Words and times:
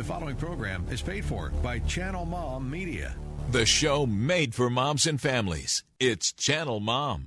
The 0.00 0.06
following 0.06 0.36
program 0.36 0.86
is 0.90 1.02
paid 1.02 1.26
for 1.26 1.50
by 1.62 1.80
Channel 1.80 2.24
Mom 2.24 2.70
Media. 2.70 3.14
The 3.50 3.66
show 3.66 4.06
made 4.06 4.54
for 4.54 4.70
moms 4.70 5.04
and 5.04 5.20
families. 5.20 5.84
It's 5.98 6.32
Channel 6.32 6.80
Mom. 6.80 7.26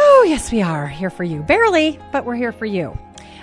Oh, 0.00 0.24
yes, 0.28 0.52
we 0.52 0.62
are 0.62 0.86
here 0.86 1.10
for 1.10 1.24
you. 1.24 1.42
Barely, 1.42 1.98
but 2.12 2.24
we're 2.24 2.36
here 2.36 2.52
for 2.52 2.66
you. 2.66 2.96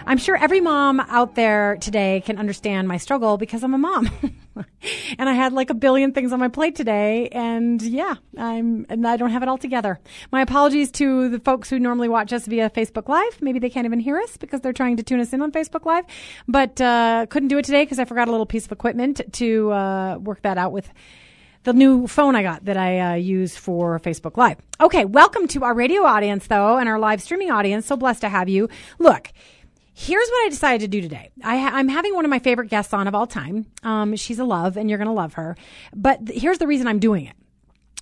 I'm 0.07 0.17
sure 0.17 0.37
every 0.37 0.61
mom 0.61 1.01
out 1.01 1.35
there 1.35 1.75
today 1.81 2.23
can 2.25 2.37
understand 2.37 2.87
my 2.87 2.95
struggle 2.95 3.37
because 3.37 3.61
I'm 3.61 3.73
a 3.73 3.77
mom. 3.77 4.09
and 5.17 5.27
I 5.27 5.33
had 5.33 5.51
like 5.51 5.69
a 5.69 5.73
billion 5.73 6.13
things 6.13 6.31
on 6.31 6.39
my 6.39 6.47
plate 6.47 6.75
today. 6.75 7.27
And 7.29 7.81
yeah, 7.81 8.15
I'm, 8.37 8.85
and 8.87 9.05
I 9.05 9.17
don't 9.17 9.31
have 9.31 9.43
it 9.43 9.49
all 9.49 9.57
together. 9.57 9.99
My 10.31 10.41
apologies 10.41 10.91
to 10.91 11.27
the 11.27 11.39
folks 11.41 11.69
who 11.69 11.77
normally 11.77 12.07
watch 12.07 12.31
us 12.31 12.45
via 12.45 12.69
Facebook 12.69 13.09
Live. 13.09 13.41
Maybe 13.41 13.59
they 13.59 13.69
can't 13.69 13.85
even 13.85 13.99
hear 13.99 14.17
us 14.17 14.37
because 14.37 14.61
they're 14.61 14.71
trying 14.71 14.95
to 14.95 15.03
tune 15.03 15.19
us 15.19 15.33
in 15.33 15.41
on 15.41 15.51
Facebook 15.51 15.85
Live, 15.85 16.05
but, 16.47 16.79
uh, 16.79 17.25
couldn't 17.29 17.49
do 17.49 17.57
it 17.57 17.65
today 17.65 17.83
because 17.83 17.99
I 17.99 18.05
forgot 18.05 18.29
a 18.29 18.31
little 18.31 18.45
piece 18.45 18.65
of 18.65 18.71
equipment 18.71 19.19
to, 19.33 19.71
uh, 19.71 20.17
work 20.19 20.41
that 20.43 20.57
out 20.57 20.71
with 20.71 20.89
the 21.65 21.73
new 21.73 22.05
phone 22.05 22.35
I 22.35 22.43
got 22.43 22.65
that 22.65 22.77
I 22.77 22.99
uh, 22.99 23.13
use 23.15 23.57
for 23.57 23.99
Facebook 23.99 24.37
Live. 24.37 24.57
Okay, 24.79 25.03
welcome 25.03 25.47
to 25.49 25.63
our 25.63 25.73
radio 25.73 26.03
audience, 26.03 26.45
though, 26.45 26.77
and 26.77 26.87
our 26.87 26.99
live 26.99 27.23
streaming 27.23 27.49
audience. 27.49 27.87
So 27.87 27.97
blessed 27.97 28.21
to 28.21 28.29
have 28.29 28.47
you. 28.47 28.69
Look, 28.99 29.33
here's 29.91 30.27
what 30.27 30.45
I 30.45 30.49
decided 30.49 30.81
to 30.81 30.87
do 30.87 31.01
today. 31.01 31.31
I 31.43 31.55
am 31.55 31.89
having 31.89 32.13
one 32.13 32.23
of 32.23 32.29
my 32.29 32.37
favorite 32.37 32.69
guests 32.69 32.93
on 32.93 33.07
of 33.07 33.15
all 33.15 33.25
time. 33.25 33.65
Um, 33.81 34.15
she's 34.15 34.37
a 34.37 34.45
love, 34.45 34.77
and 34.77 34.89
you're 34.89 34.99
going 34.99 35.07
to 35.07 35.13
love 35.13 35.33
her. 35.33 35.57
But 35.95 36.27
th- 36.27 36.39
here's 36.39 36.59
the 36.59 36.67
reason 36.67 36.87
I'm 36.87 36.99
doing 36.99 37.25
it. 37.25 37.35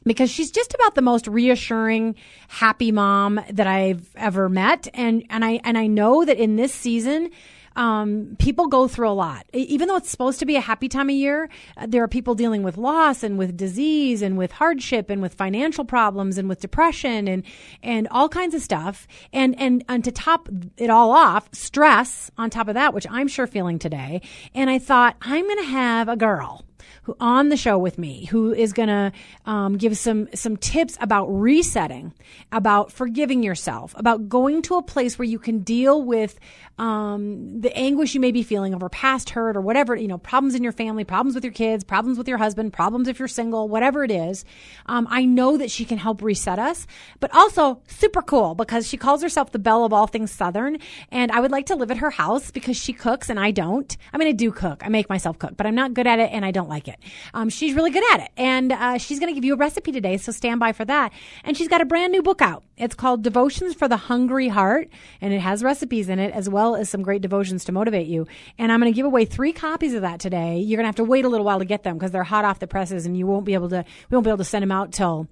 Because 0.06 0.30
she's 0.30 0.52
just 0.52 0.74
about 0.74 0.96
the 0.96 1.02
most 1.02 1.26
reassuring, 1.28 2.16
happy 2.50 2.92
mom 2.92 3.40
that 3.50 3.68
I've 3.68 4.14
ever 4.18 4.50
met, 4.50 4.90
and 4.94 5.26
and 5.30 5.46
I 5.46 5.62
and 5.64 5.78
I 5.78 5.88
know 5.88 6.26
that 6.26 6.38
in 6.38 6.58
this 6.58 6.74
season, 6.74 7.32
um, 7.76 8.36
people 8.40 8.68
go 8.68 8.88
through 8.88 9.10
a 9.10 9.14
lot. 9.14 9.46
Even 9.54 9.88
though 9.88 9.96
it's 9.96 10.10
supposed 10.10 10.40
to 10.40 10.46
be 10.46 10.56
a 10.56 10.62
happy 10.62 10.88
time 10.88 11.10
of 11.10 11.16
year, 11.16 11.50
uh, 11.78 11.86
there 11.88 12.04
are 12.04 12.08
people 12.08 12.36
dealing 12.36 12.64
with 12.64 12.78
loss 12.78 13.24
and 13.24 13.38
with 13.38 13.58
disease 13.58 14.22
and 14.22 14.38
with 14.38 14.52
hardship 14.52 15.10
and 15.10 15.22
with 15.22 15.34
financial 15.34 15.86
problems 15.86 16.38
and 16.38 16.50
with 16.50 16.60
depression 16.60 17.28
and 17.28 17.44
and 17.82 18.08
all 18.10 18.30
kinds 18.30 18.54
of 18.54 18.62
stuff. 18.62 19.08
And 19.32 19.60
and 19.60 19.84
and 19.90 20.04
to 20.04 20.12
top 20.12 20.50
it 20.78 20.90
all 20.90 21.12
off, 21.12 21.50
stress 21.54 22.32
on 22.38 22.50
top 22.50 22.68
of 22.68 22.76
that, 22.76 22.94
which 22.94 23.08
I'm 23.10 23.28
sure 23.28 23.48
feeling 23.48 23.80
today. 23.80 24.22
And 24.54 24.70
I 24.70 24.80
thought 24.80 25.16
I'm 25.22 25.46
going 25.46 25.60
to 25.60 25.72
have 25.72 26.10
a 26.10 26.16
girl 26.16 26.64
who 27.04 27.16
on 27.20 27.50
the 27.50 27.58
show 27.58 27.78
with 27.78 27.98
me 27.98 28.26
who 28.26 28.54
is 28.54 28.74
going 28.74 28.90
to 28.90 29.12
um, 29.46 29.78
give 29.78 29.98
some 29.98 30.28
some 30.34 30.58
tips 30.58 30.98
about 31.02 31.26
resetting, 31.28 32.14
about 32.52 32.92
forgiving 32.92 33.44
yourself, 33.44 33.94
about 33.98 34.30
going 34.30 34.62
to 34.64 34.76
a 34.76 34.82
place 34.82 35.18
where 35.18 35.26
you 35.26 35.40
can 35.40 35.60
deal 35.60 36.02
with 36.04 36.40
um, 36.78 37.62
the 37.62 37.76
anguish 37.78 38.16
you 38.16 38.22
may 38.22 38.32
be 38.32 38.42
feeling 38.42 38.74
over 38.74 38.90
past 38.90 39.30
hurt 39.32 39.56
or 39.56 39.62
whatever 39.62 39.96
you 39.96 40.08
know 40.08 40.18
problems 40.18 40.56
in 40.56 40.64
your 40.64 40.72
family, 40.72 41.04
problems 41.04 41.36
with 41.36 41.44
your 41.44 41.54
kids, 41.54 41.84
problems 41.84 42.18
with 42.18 42.28
your 42.28 42.38
husband, 42.38 42.74
problems 42.74 43.08
if 43.08 43.20
you're 43.20 43.28
single, 43.28 43.68
whatever 43.68 44.04
it 44.04 44.12
is. 44.12 44.46
Um, 44.86 45.08
I 45.10 45.26
know 45.26 45.58
that 45.58 45.72
she 45.72 45.86
can 45.86 45.98
help 45.98 46.22
reset 46.22 46.60
us, 46.60 46.88
but 47.20 47.34
also 47.34 47.82
super 47.88 48.22
cool 48.22 48.56
because 48.56 48.88
she 48.88 48.98
calls 48.98 49.22
herself 49.22 49.52
the 49.52 49.60
belle 49.60 49.86
of 49.86 49.94
all 49.94 50.08
things 50.08 50.32
Southern, 50.32 50.78
and 51.12 51.32
I 51.32 51.40
would 51.40 51.52
like 51.52 51.68
to 51.68 51.76
live 51.76 51.92
at 51.92 51.98
her 51.98 52.10
house 52.10 52.52
because 52.52 52.78
she 52.78 52.94
cooks 52.94 53.30
and 53.30 53.40
I 53.40 53.52
don't. 53.52 53.96
I 54.12 54.18
mean, 54.18 54.28
I 54.28 54.32
do 54.32 54.52
cook. 54.52 54.84
I 54.86 54.90
make 54.90 55.10
myself 55.10 55.40
cook, 55.40 55.56
but 55.56 55.66
I'm 55.66 55.76
not 55.76 55.94
good 55.94 56.08
at 56.08 56.20
it 56.20 56.32
and 56.32 56.44
I 56.46 56.52
don't 56.52 56.70
like 56.74 56.88
it. 56.88 57.00
Um, 57.34 57.50
she's 57.50 57.76
really 57.76 57.92
good 57.92 58.04
at 58.14 58.22
it. 58.22 58.32
And 58.36 58.72
uh, 58.72 58.98
she's 58.98 59.20
going 59.20 59.32
to 59.32 59.36
give 59.36 59.46
you 59.46 59.54
a 59.54 59.58
recipe 59.58 59.92
today, 59.92 60.18
so 60.18 60.32
stand 60.32 60.60
by 60.60 60.74
for 60.74 60.86
that. 60.86 61.14
And 61.44 61.56
she's 61.56 61.68
got 61.68 61.82
a 61.82 61.86
brand 61.86 62.12
new 62.12 62.24
book 62.24 62.42
out. 62.42 62.64
It's 62.78 62.96
called 62.96 63.22
Devotions 63.22 63.76
for 63.76 63.88
the 63.88 63.98
Hungry 63.98 64.48
Heart, 64.48 64.90
and 65.22 65.32
it 65.34 65.40
has 65.40 65.64
recipes 65.64 66.10
in 66.10 66.18
it 66.18 66.34
as 66.34 66.50
well 66.50 66.76
as 66.76 66.90
some 66.90 67.04
great 67.04 67.22
devotions 67.22 67.66
to 67.66 67.72
motivate 67.72 68.08
you. 68.08 68.26
And 68.58 68.72
I'm 68.72 68.80
going 68.80 68.92
to 68.92 68.96
give 68.96 69.06
away 69.06 69.26
three 69.26 69.54
copies 69.54 69.94
of 69.94 70.02
that 70.02 70.20
today. 70.20 70.58
You're 70.58 70.78
going 70.78 70.86
to 70.86 70.88
have 70.88 70.96
to 70.96 71.04
wait 71.04 71.26
a 71.26 71.30
little 71.30 71.46
while 71.46 71.60
to 71.60 71.66
get 71.66 71.84
them 71.84 71.98
because 71.98 72.12
they're 72.12 72.24
hot 72.24 72.44
off 72.46 72.58
the 72.58 72.68
presses, 72.68 73.06
and 73.06 73.16
you 73.16 73.28
won't 73.28 73.46
be 73.46 73.54
able 73.54 73.70
to. 73.70 73.86
We 74.10 74.16
won't 74.16 74.26
be 74.26 74.32
able 74.32 74.40
to 74.40 74.44
send 74.44 74.64
them 74.64 74.72
out 74.72 74.92
till 74.92 75.28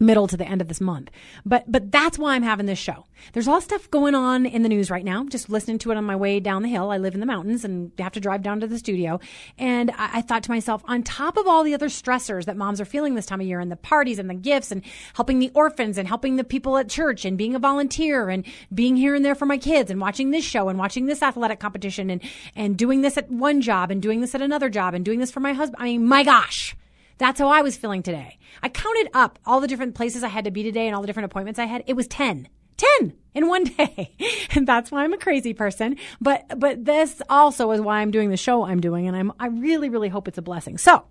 middle 0.00 0.26
to 0.26 0.36
the 0.36 0.46
end 0.46 0.60
of 0.60 0.68
this 0.68 0.80
month. 0.80 1.10
But 1.44 1.70
but 1.70 1.90
that's 1.90 2.18
why 2.18 2.34
I'm 2.34 2.42
having 2.42 2.66
this 2.66 2.78
show. 2.78 3.04
There's 3.32 3.48
all 3.48 3.60
stuff 3.60 3.90
going 3.90 4.14
on 4.14 4.46
in 4.46 4.62
the 4.62 4.68
news 4.68 4.90
right 4.90 5.04
now. 5.04 5.24
Just 5.24 5.48
listening 5.48 5.78
to 5.78 5.90
it 5.90 5.96
on 5.96 6.04
my 6.04 6.16
way 6.16 6.40
down 6.40 6.62
the 6.62 6.68
hill. 6.68 6.90
I 6.90 6.98
live 6.98 7.14
in 7.14 7.20
the 7.20 7.26
mountains 7.26 7.64
and 7.64 7.92
have 7.98 8.12
to 8.12 8.20
drive 8.20 8.42
down 8.42 8.60
to 8.60 8.66
the 8.66 8.78
studio. 8.78 9.20
And 9.58 9.90
I, 9.92 10.18
I 10.18 10.20
thought 10.22 10.42
to 10.44 10.50
myself, 10.50 10.82
on 10.86 11.02
top 11.02 11.36
of 11.36 11.46
all 11.46 11.64
the 11.64 11.74
other 11.74 11.88
stressors 11.88 12.44
that 12.44 12.56
moms 12.56 12.80
are 12.80 12.84
feeling 12.84 13.14
this 13.14 13.26
time 13.26 13.40
of 13.40 13.46
year, 13.46 13.60
and 13.60 13.70
the 13.70 13.76
parties 13.76 14.18
and 14.18 14.30
the 14.30 14.34
gifts, 14.34 14.70
and 14.70 14.82
helping 15.14 15.38
the 15.38 15.50
orphans, 15.54 15.98
and 15.98 16.08
helping 16.08 16.36
the 16.36 16.44
people 16.44 16.76
at 16.78 16.88
church, 16.88 17.24
and 17.24 17.36
being 17.36 17.54
a 17.54 17.58
volunteer, 17.58 18.28
and 18.28 18.44
being 18.72 18.96
here 18.96 19.14
and 19.14 19.24
there 19.24 19.34
for 19.34 19.46
my 19.46 19.58
kids, 19.58 19.90
and 19.90 20.00
watching 20.00 20.30
this 20.30 20.44
show, 20.44 20.68
and 20.68 20.78
watching 20.78 21.06
this 21.06 21.22
athletic 21.22 21.60
competition, 21.60 22.10
and 22.10 22.22
and 22.54 22.76
doing 22.76 23.02
this 23.02 23.16
at 23.16 23.30
one 23.30 23.60
job, 23.60 23.90
and 23.90 24.02
doing 24.02 24.20
this 24.20 24.34
at 24.34 24.42
another 24.42 24.68
job, 24.68 24.94
and 24.94 25.04
doing 25.04 25.18
this 25.18 25.30
for 25.30 25.40
my 25.40 25.52
husband. 25.52 25.82
I 25.82 25.84
mean, 25.84 26.06
my 26.06 26.22
gosh. 26.22 26.76
That's 27.18 27.40
how 27.40 27.48
I 27.48 27.62
was 27.62 27.76
feeling 27.76 28.02
today. 28.02 28.38
I 28.62 28.68
counted 28.68 29.10
up 29.12 29.38
all 29.44 29.60
the 29.60 29.66
different 29.66 29.94
places 29.94 30.22
I 30.22 30.28
had 30.28 30.44
to 30.44 30.50
be 30.50 30.62
today 30.62 30.86
and 30.86 30.94
all 30.94 31.02
the 31.02 31.06
different 31.06 31.26
appointments 31.26 31.58
I 31.58 31.66
had. 31.66 31.84
It 31.86 31.94
was 31.94 32.06
10. 32.08 32.48
10 33.00 33.12
in 33.34 33.48
one 33.48 33.64
day. 33.76 34.14
And 34.54 34.66
that's 34.66 34.90
why 34.90 35.04
I'm 35.04 35.12
a 35.12 35.18
crazy 35.18 35.52
person. 35.52 35.96
But, 36.20 36.58
but 36.58 36.84
this 36.84 37.20
also 37.28 37.70
is 37.72 37.80
why 37.80 38.00
I'm 38.00 38.10
doing 38.10 38.30
the 38.30 38.36
show 38.36 38.64
I'm 38.64 38.80
doing. 38.80 39.08
And 39.08 39.16
I'm, 39.16 39.32
I 39.38 39.48
really, 39.48 39.88
really 39.88 40.08
hope 40.08 40.28
it's 40.28 40.38
a 40.38 40.42
blessing. 40.42 40.78
So 40.78 41.04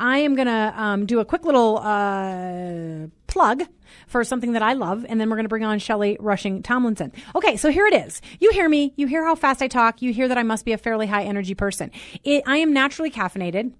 I 0.00 0.18
am 0.18 0.34
going 0.34 0.46
to 0.46 0.74
um, 0.76 1.06
do 1.06 1.20
a 1.20 1.24
quick 1.24 1.44
little 1.44 1.78
uh, 1.78 3.08
plug 3.26 3.62
for 4.06 4.24
something 4.24 4.52
that 4.52 4.62
I 4.62 4.72
love, 4.72 5.04
and 5.08 5.20
then 5.20 5.28
we're 5.28 5.36
going 5.36 5.44
to 5.44 5.50
bring 5.50 5.64
on 5.64 5.78
Shellie 5.78 6.16
Rushing 6.20 6.62
Tomlinson. 6.62 7.12
Okay, 7.34 7.56
so 7.56 7.70
here 7.70 7.86
it 7.86 7.94
is. 7.94 8.20
You 8.40 8.52
hear 8.52 8.68
me. 8.68 8.92
You 8.96 9.06
hear 9.06 9.24
how 9.24 9.34
fast 9.34 9.62
I 9.62 9.68
talk. 9.68 10.02
You 10.02 10.12
hear 10.12 10.28
that 10.28 10.38
I 10.38 10.42
must 10.42 10.64
be 10.64 10.72
a 10.72 10.78
fairly 10.78 11.06
high 11.06 11.24
energy 11.24 11.54
person. 11.54 11.90
It, 12.24 12.44
I 12.46 12.58
am 12.58 12.72
naturally 12.72 13.10
caffeinated 13.10 13.72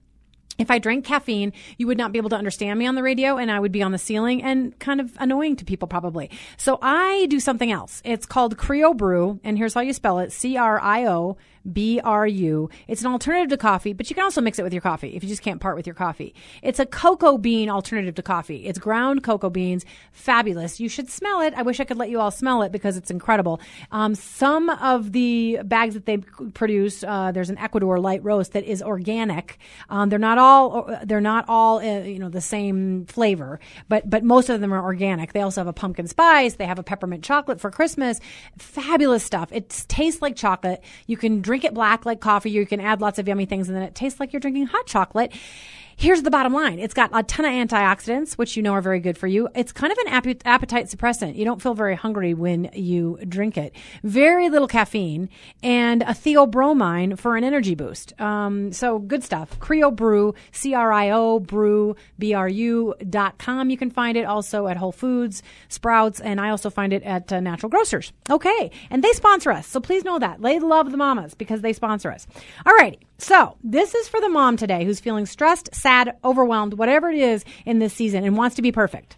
if 0.58 0.70
I 0.70 0.78
drank 0.78 1.04
caffeine, 1.04 1.52
you 1.78 1.86
would 1.86 1.98
not 1.98 2.12
be 2.12 2.18
able 2.18 2.30
to 2.30 2.36
understand 2.36 2.78
me 2.78 2.86
on 2.86 2.94
the 2.94 3.02
radio 3.02 3.36
and 3.36 3.50
I 3.50 3.60
would 3.60 3.72
be 3.72 3.82
on 3.82 3.92
the 3.92 3.98
ceiling 3.98 4.42
and 4.42 4.78
kind 4.78 5.00
of 5.00 5.12
annoying 5.18 5.56
to 5.56 5.64
people 5.64 5.88
probably. 5.88 6.30
So 6.56 6.78
I 6.80 7.26
do 7.28 7.40
something 7.40 7.70
else. 7.70 8.02
It's 8.04 8.26
called 8.26 8.56
Crio 8.56 8.96
Bru 8.96 9.40
and 9.44 9.58
here's 9.58 9.74
how 9.74 9.80
you 9.80 9.92
spell 9.92 10.18
it. 10.18 10.32
C-R-I-O 10.32 11.36
B 11.72 12.00
R 12.02 12.26
U. 12.26 12.70
It's 12.88 13.00
an 13.00 13.08
alternative 13.08 13.50
to 13.50 13.56
coffee, 13.56 13.92
but 13.92 14.08
you 14.08 14.14
can 14.14 14.24
also 14.24 14.40
mix 14.40 14.58
it 14.58 14.62
with 14.62 14.72
your 14.72 14.82
coffee 14.82 15.16
if 15.16 15.22
you 15.22 15.28
just 15.28 15.42
can't 15.42 15.60
part 15.60 15.76
with 15.76 15.86
your 15.86 15.94
coffee. 15.94 16.34
It's 16.62 16.78
a 16.78 16.86
cocoa 16.86 17.38
bean 17.38 17.68
alternative 17.68 18.14
to 18.16 18.22
coffee. 18.22 18.66
It's 18.66 18.78
ground 18.78 19.24
cocoa 19.24 19.50
beans. 19.50 19.84
Fabulous. 20.12 20.78
You 20.78 20.88
should 20.88 21.10
smell 21.10 21.40
it. 21.40 21.54
I 21.54 21.62
wish 21.62 21.80
I 21.80 21.84
could 21.84 21.96
let 21.96 22.10
you 22.10 22.20
all 22.20 22.30
smell 22.30 22.62
it 22.62 22.72
because 22.72 22.96
it's 22.96 23.10
incredible. 23.10 23.60
Um, 23.90 24.14
some 24.14 24.68
of 24.70 25.12
the 25.12 25.58
bags 25.64 25.94
that 25.94 26.06
they 26.06 26.18
produce, 26.18 27.02
uh, 27.02 27.32
there's 27.32 27.50
an 27.50 27.58
Ecuador 27.58 27.98
light 27.98 28.22
roast 28.22 28.52
that 28.52 28.64
is 28.64 28.82
organic. 28.82 29.58
Um, 29.88 30.08
they're 30.08 30.18
not 30.18 30.38
all, 30.38 30.88
they're 31.04 31.20
not 31.20 31.46
all, 31.48 31.78
uh, 31.78 32.00
you 32.00 32.18
know, 32.18 32.28
the 32.28 32.40
same 32.40 33.06
flavor, 33.06 33.58
but, 33.88 34.08
but 34.08 34.22
most 34.22 34.48
of 34.48 34.60
them 34.60 34.72
are 34.72 34.82
organic. 34.82 35.32
They 35.32 35.40
also 35.40 35.60
have 35.60 35.68
a 35.68 35.72
pumpkin 35.72 36.06
spice. 36.06 36.54
They 36.54 36.66
have 36.66 36.78
a 36.78 36.82
peppermint 36.82 37.24
chocolate 37.24 37.60
for 37.60 37.70
Christmas. 37.70 38.20
Fabulous 38.58 39.24
stuff. 39.24 39.50
It 39.52 39.68
tastes 39.88 40.22
like 40.22 40.36
chocolate. 40.36 40.82
You 41.06 41.16
can 41.16 41.40
drink 41.40 41.55
drink 41.56 41.64
it 41.64 41.74
black 41.74 42.04
like 42.04 42.20
coffee. 42.20 42.50
You 42.50 42.66
can 42.66 42.80
add 42.80 43.00
lots 43.00 43.18
of 43.18 43.26
yummy 43.26 43.46
things 43.46 43.68
and 43.68 43.76
then 43.76 43.82
it 43.82 43.94
tastes 43.94 44.20
like 44.20 44.32
you're 44.32 44.40
drinking 44.40 44.66
hot 44.66 44.86
chocolate. 44.86 45.32
Here's 45.98 46.20
the 46.20 46.30
bottom 46.30 46.52
line. 46.52 46.78
It's 46.78 46.92
got 46.92 47.08
a 47.14 47.22
ton 47.22 47.46
of 47.46 47.52
antioxidants, 47.52 48.34
which 48.34 48.54
you 48.54 48.62
know 48.62 48.72
are 48.72 48.82
very 48.82 49.00
good 49.00 49.16
for 49.16 49.26
you. 49.26 49.48
It's 49.54 49.72
kind 49.72 49.90
of 49.90 49.96
an 49.98 50.08
appetite 50.44 50.88
suppressant. 50.88 51.36
You 51.36 51.46
don't 51.46 51.62
feel 51.62 51.72
very 51.72 51.96
hungry 51.96 52.34
when 52.34 52.68
you 52.74 53.18
drink 53.26 53.56
it. 53.56 53.74
Very 54.04 54.50
little 54.50 54.68
caffeine 54.68 55.30
and 55.62 56.02
a 56.02 56.08
theobromine 56.08 57.18
for 57.18 57.34
an 57.34 57.44
energy 57.44 57.74
boost. 57.74 58.12
Um, 58.20 58.72
so 58.72 58.98
good 58.98 59.24
stuff. 59.24 59.58
Crio 59.58 59.90
Bru, 59.90 60.34
C-R-I-O 60.52 61.40
Brew, 61.40 61.96
B-R-U 62.18 62.94
dot 63.08 63.38
com. 63.38 63.70
You 63.70 63.78
can 63.78 63.90
find 63.90 64.18
it 64.18 64.26
also 64.26 64.66
at 64.66 64.76
Whole 64.76 64.92
Foods, 64.92 65.42
Sprouts, 65.70 66.20
and 66.20 66.42
I 66.42 66.50
also 66.50 66.68
find 66.68 66.92
it 66.92 67.04
at 67.04 67.32
uh, 67.32 67.40
Natural 67.40 67.70
Grocers. 67.70 68.12
Okay. 68.28 68.70
And 68.90 69.02
they 69.02 69.12
sponsor 69.14 69.50
us. 69.50 69.66
So 69.66 69.80
please 69.80 70.04
know 70.04 70.18
that. 70.18 70.42
They 70.42 70.58
love 70.58 70.90
the 70.90 70.98
mamas 70.98 71.32
because 71.32 71.62
they 71.62 71.72
sponsor 71.72 72.12
us. 72.12 72.26
All 72.66 72.74
righty. 72.74 73.05
So 73.18 73.56
this 73.62 73.94
is 73.94 74.08
for 74.08 74.20
the 74.20 74.28
mom 74.28 74.56
today 74.56 74.84
who's 74.84 75.00
feeling 75.00 75.26
stressed, 75.26 75.74
sad, 75.74 76.16
overwhelmed, 76.22 76.74
whatever 76.74 77.10
it 77.10 77.18
is 77.18 77.44
in 77.64 77.78
this 77.78 77.94
season 77.94 78.24
and 78.24 78.36
wants 78.36 78.56
to 78.56 78.62
be 78.62 78.72
perfect. 78.72 79.16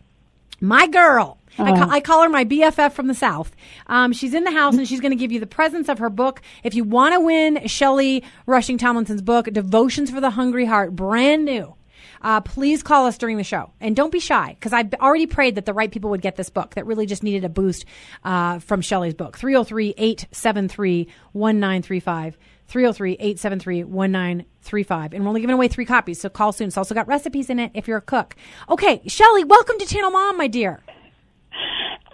My 0.61 0.87
girl. 0.87 1.39
I, 1.61 1.73
ca- 1.73 1.89
I, 1.91 2.01
call 2.01 2.23
her 2.23 2.29
my 2.29 2.45
BFF 2.45 2.93
from 2.93 3.09
the 3.09 3.15
South. 3.15 3.55
Um, 3.89 4.13
she's 4.13 4.33
in 4.33 4.45
the 4.45 4.53
house 4.53 4.77
and 4.77 4.87
she's 4.87 5.01
going 5.01 5.11
to 5.11 5.17
give 5.17 5.33
you 5.33 5.41
the 5.41 5.47
presence 5.47 5.89
of 5.89 5.99
her 5.99 6.09
book. 6.09 6.41
If 6.63 6.77
you 6.77 6.85
want 6.85 7.15
to 7.15 7.21
win 7.21 7.57
Shellie 7.65 8.23
Rushing 8.47 8.79
Tomlinson's 8.79 9.23
book, 9.23 9.47
Devotions 9.47 10.11
for 10.11 10.21
the 10.21 10.31
Hungry 10.31 10.67
Heart, 10.67 10.95
brand 10.95 11.45
new. 11.45 11.75
uh, 12.23 12.41
please 12.41 12.83
call 12.83 13.07
us 13.07 13.19
during 13.19 13.37
the 13.37 13.45
show. 13.45 13.73
And 13.81 13.97
don't 13.97 14.13
be 14.13 14.21
shy, 14.21 14.55
because 14.59 14.73
I've 14.73 14.93
already 14.95 15.27
prayed 15.27 15.57
that 15.57 15.67
the 15.67 15.75
right 15.75 15.91
people 15.91 16.11
would 16.11 16.23
get 16.23 16.37
this 16.37 16.51
book 16.51 16.75
that 16.75 16.87
really 16.87 17.07
just 17.07 17.23
needed 17.23 17.45
a 17.45 17.49
boost 17.49 17.85
uh, 18.25 18.59
from 18.61 18.81
Shellie's 18.81 19.15
book. 19.15 19.37
303 19.37 19.95
873 19.97 21.09
1935. 21.33 22.39
303 22.69 23.13
873 23.15 23.85
1935. 23.85 25.15
And 25.15 25.25
we're 25.25 25.29
only 25.29 25.41
giving 25.41 25.55
away 25.55 25.69
three 25.69 25.87
copies, 25.87 26.21
so 26.21 26.29
call 26.29 26.53
soon. 26.53 26.69
It's 26.69 26.77
also 26.77 26.95
got 26.95 27.09
recipes 27.09 27.51
in 27.51 27.59
it 27.59 27.71
if 27.75 27.89
you're 27.89 27.99
a 27.99 28.03
cook. 28.03 28.37
Okay, 28.69 29.01
Shellie, 29.07 29.47
welcome 29.47 29.79
to 29.79 29.87
Channel 29.87 30.11
Mom, 30.11 30.37
my 30.37 30.47
dear. 30.47 30.83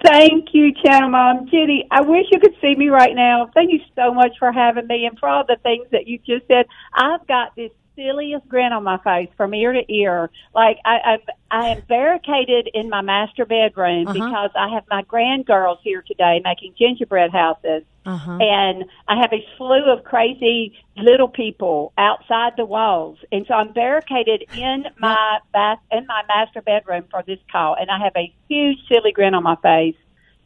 Thank 0.04 0.48
you, 0.52 0.72
Channel 0.84 1.10
Mom. 1.10 1.48
Jenny, 1.50 1.86
I 1.90 2.02
wish 2.02 2.26
you 2.30 2.38
could 2.38 2.54
see 2.60 2.74
me 2.76 2.88
right 2.88 3.14
now. 3.14 3.50
Thank 3.54 3.72
you 3.72 3.80
so 3.96 4.12
much 4.12 4.32
for 4.38 4.52
having 4.52 4.86
me 4.86 5.06
and 5.06 5.18
for 5.18 5.28
all 5.28 5.44
the 5.46 5.56
things 5.62 5.86
that 5.92 6.06
you 6.06 6.18
just 6.18 6.46
said. 6.46 6.66
I've 6.92 7.26
got 7.26 7.56
this 7.56 7.70
silliest 7.96 8.48
grin 8.48 8.72
on 8.72 8.82
my 8.82 8.98
face 8.98 9.28
from 9.36 9.54
ear 9.54 9.72
to 9.72 9.92
ear. 9.92 10.30
Like 10.54 10.78
I, 10.84 11.18
I, 11.50 11.56
I 11.56 11.68
am 11.70 11.82
barricaded 11.88 12.68
in 12.74 12.88
my 12.88 13.00
master 13.02 13.44
bedroom 13.44 14.08
Uh-huh. 14.08 14.12
because 14.14 14.50
I 14.58 14.68
have 14.74 14.84
my 14.90 15.02
grand 15.02 15.46
girls 15.46 15.78
here 15.82 16.02
today 16.02 16.40
making 16.44 16.74
gingerbread 16.78 17.30
houses, 17.32 17.84
Uh-huh. 18.06 18.38
and 18.40 18.84
I 19.08 19.16
have 19.20 19.32
a 19.32 19.44
slew 19.56 19.84
of 19.92 20.04
crazy 20.04 20.76
little 20.96 21.28
people 21.28 21.92
outside 21.98 22.52
the 22.56 22.64
walls, 22.64 23.18
and 23.32 23.46
so 23.46 23.54
I'm 23.54 23.72
barricaded 23.72 24.44
in 24.54 24.84
my 24.98 25.38
bath 25.52 25.78
in 25.92 26.06
my 26.06 26.22
master 26.28 26.62
bedroom 26.62 27.04
for 27.10 27.22
this 27.26 27.38
call, 27.50 27.76
and 27.78 27.90
I 27.90 27.98
have 27.98 28.12
a 28.16 28.32
huge 28.48 28.78
silly 28.88 29.12
grin 29.12 29.34
on 29.34 29.42
my 29.42 29.56
face. 29.56 29.96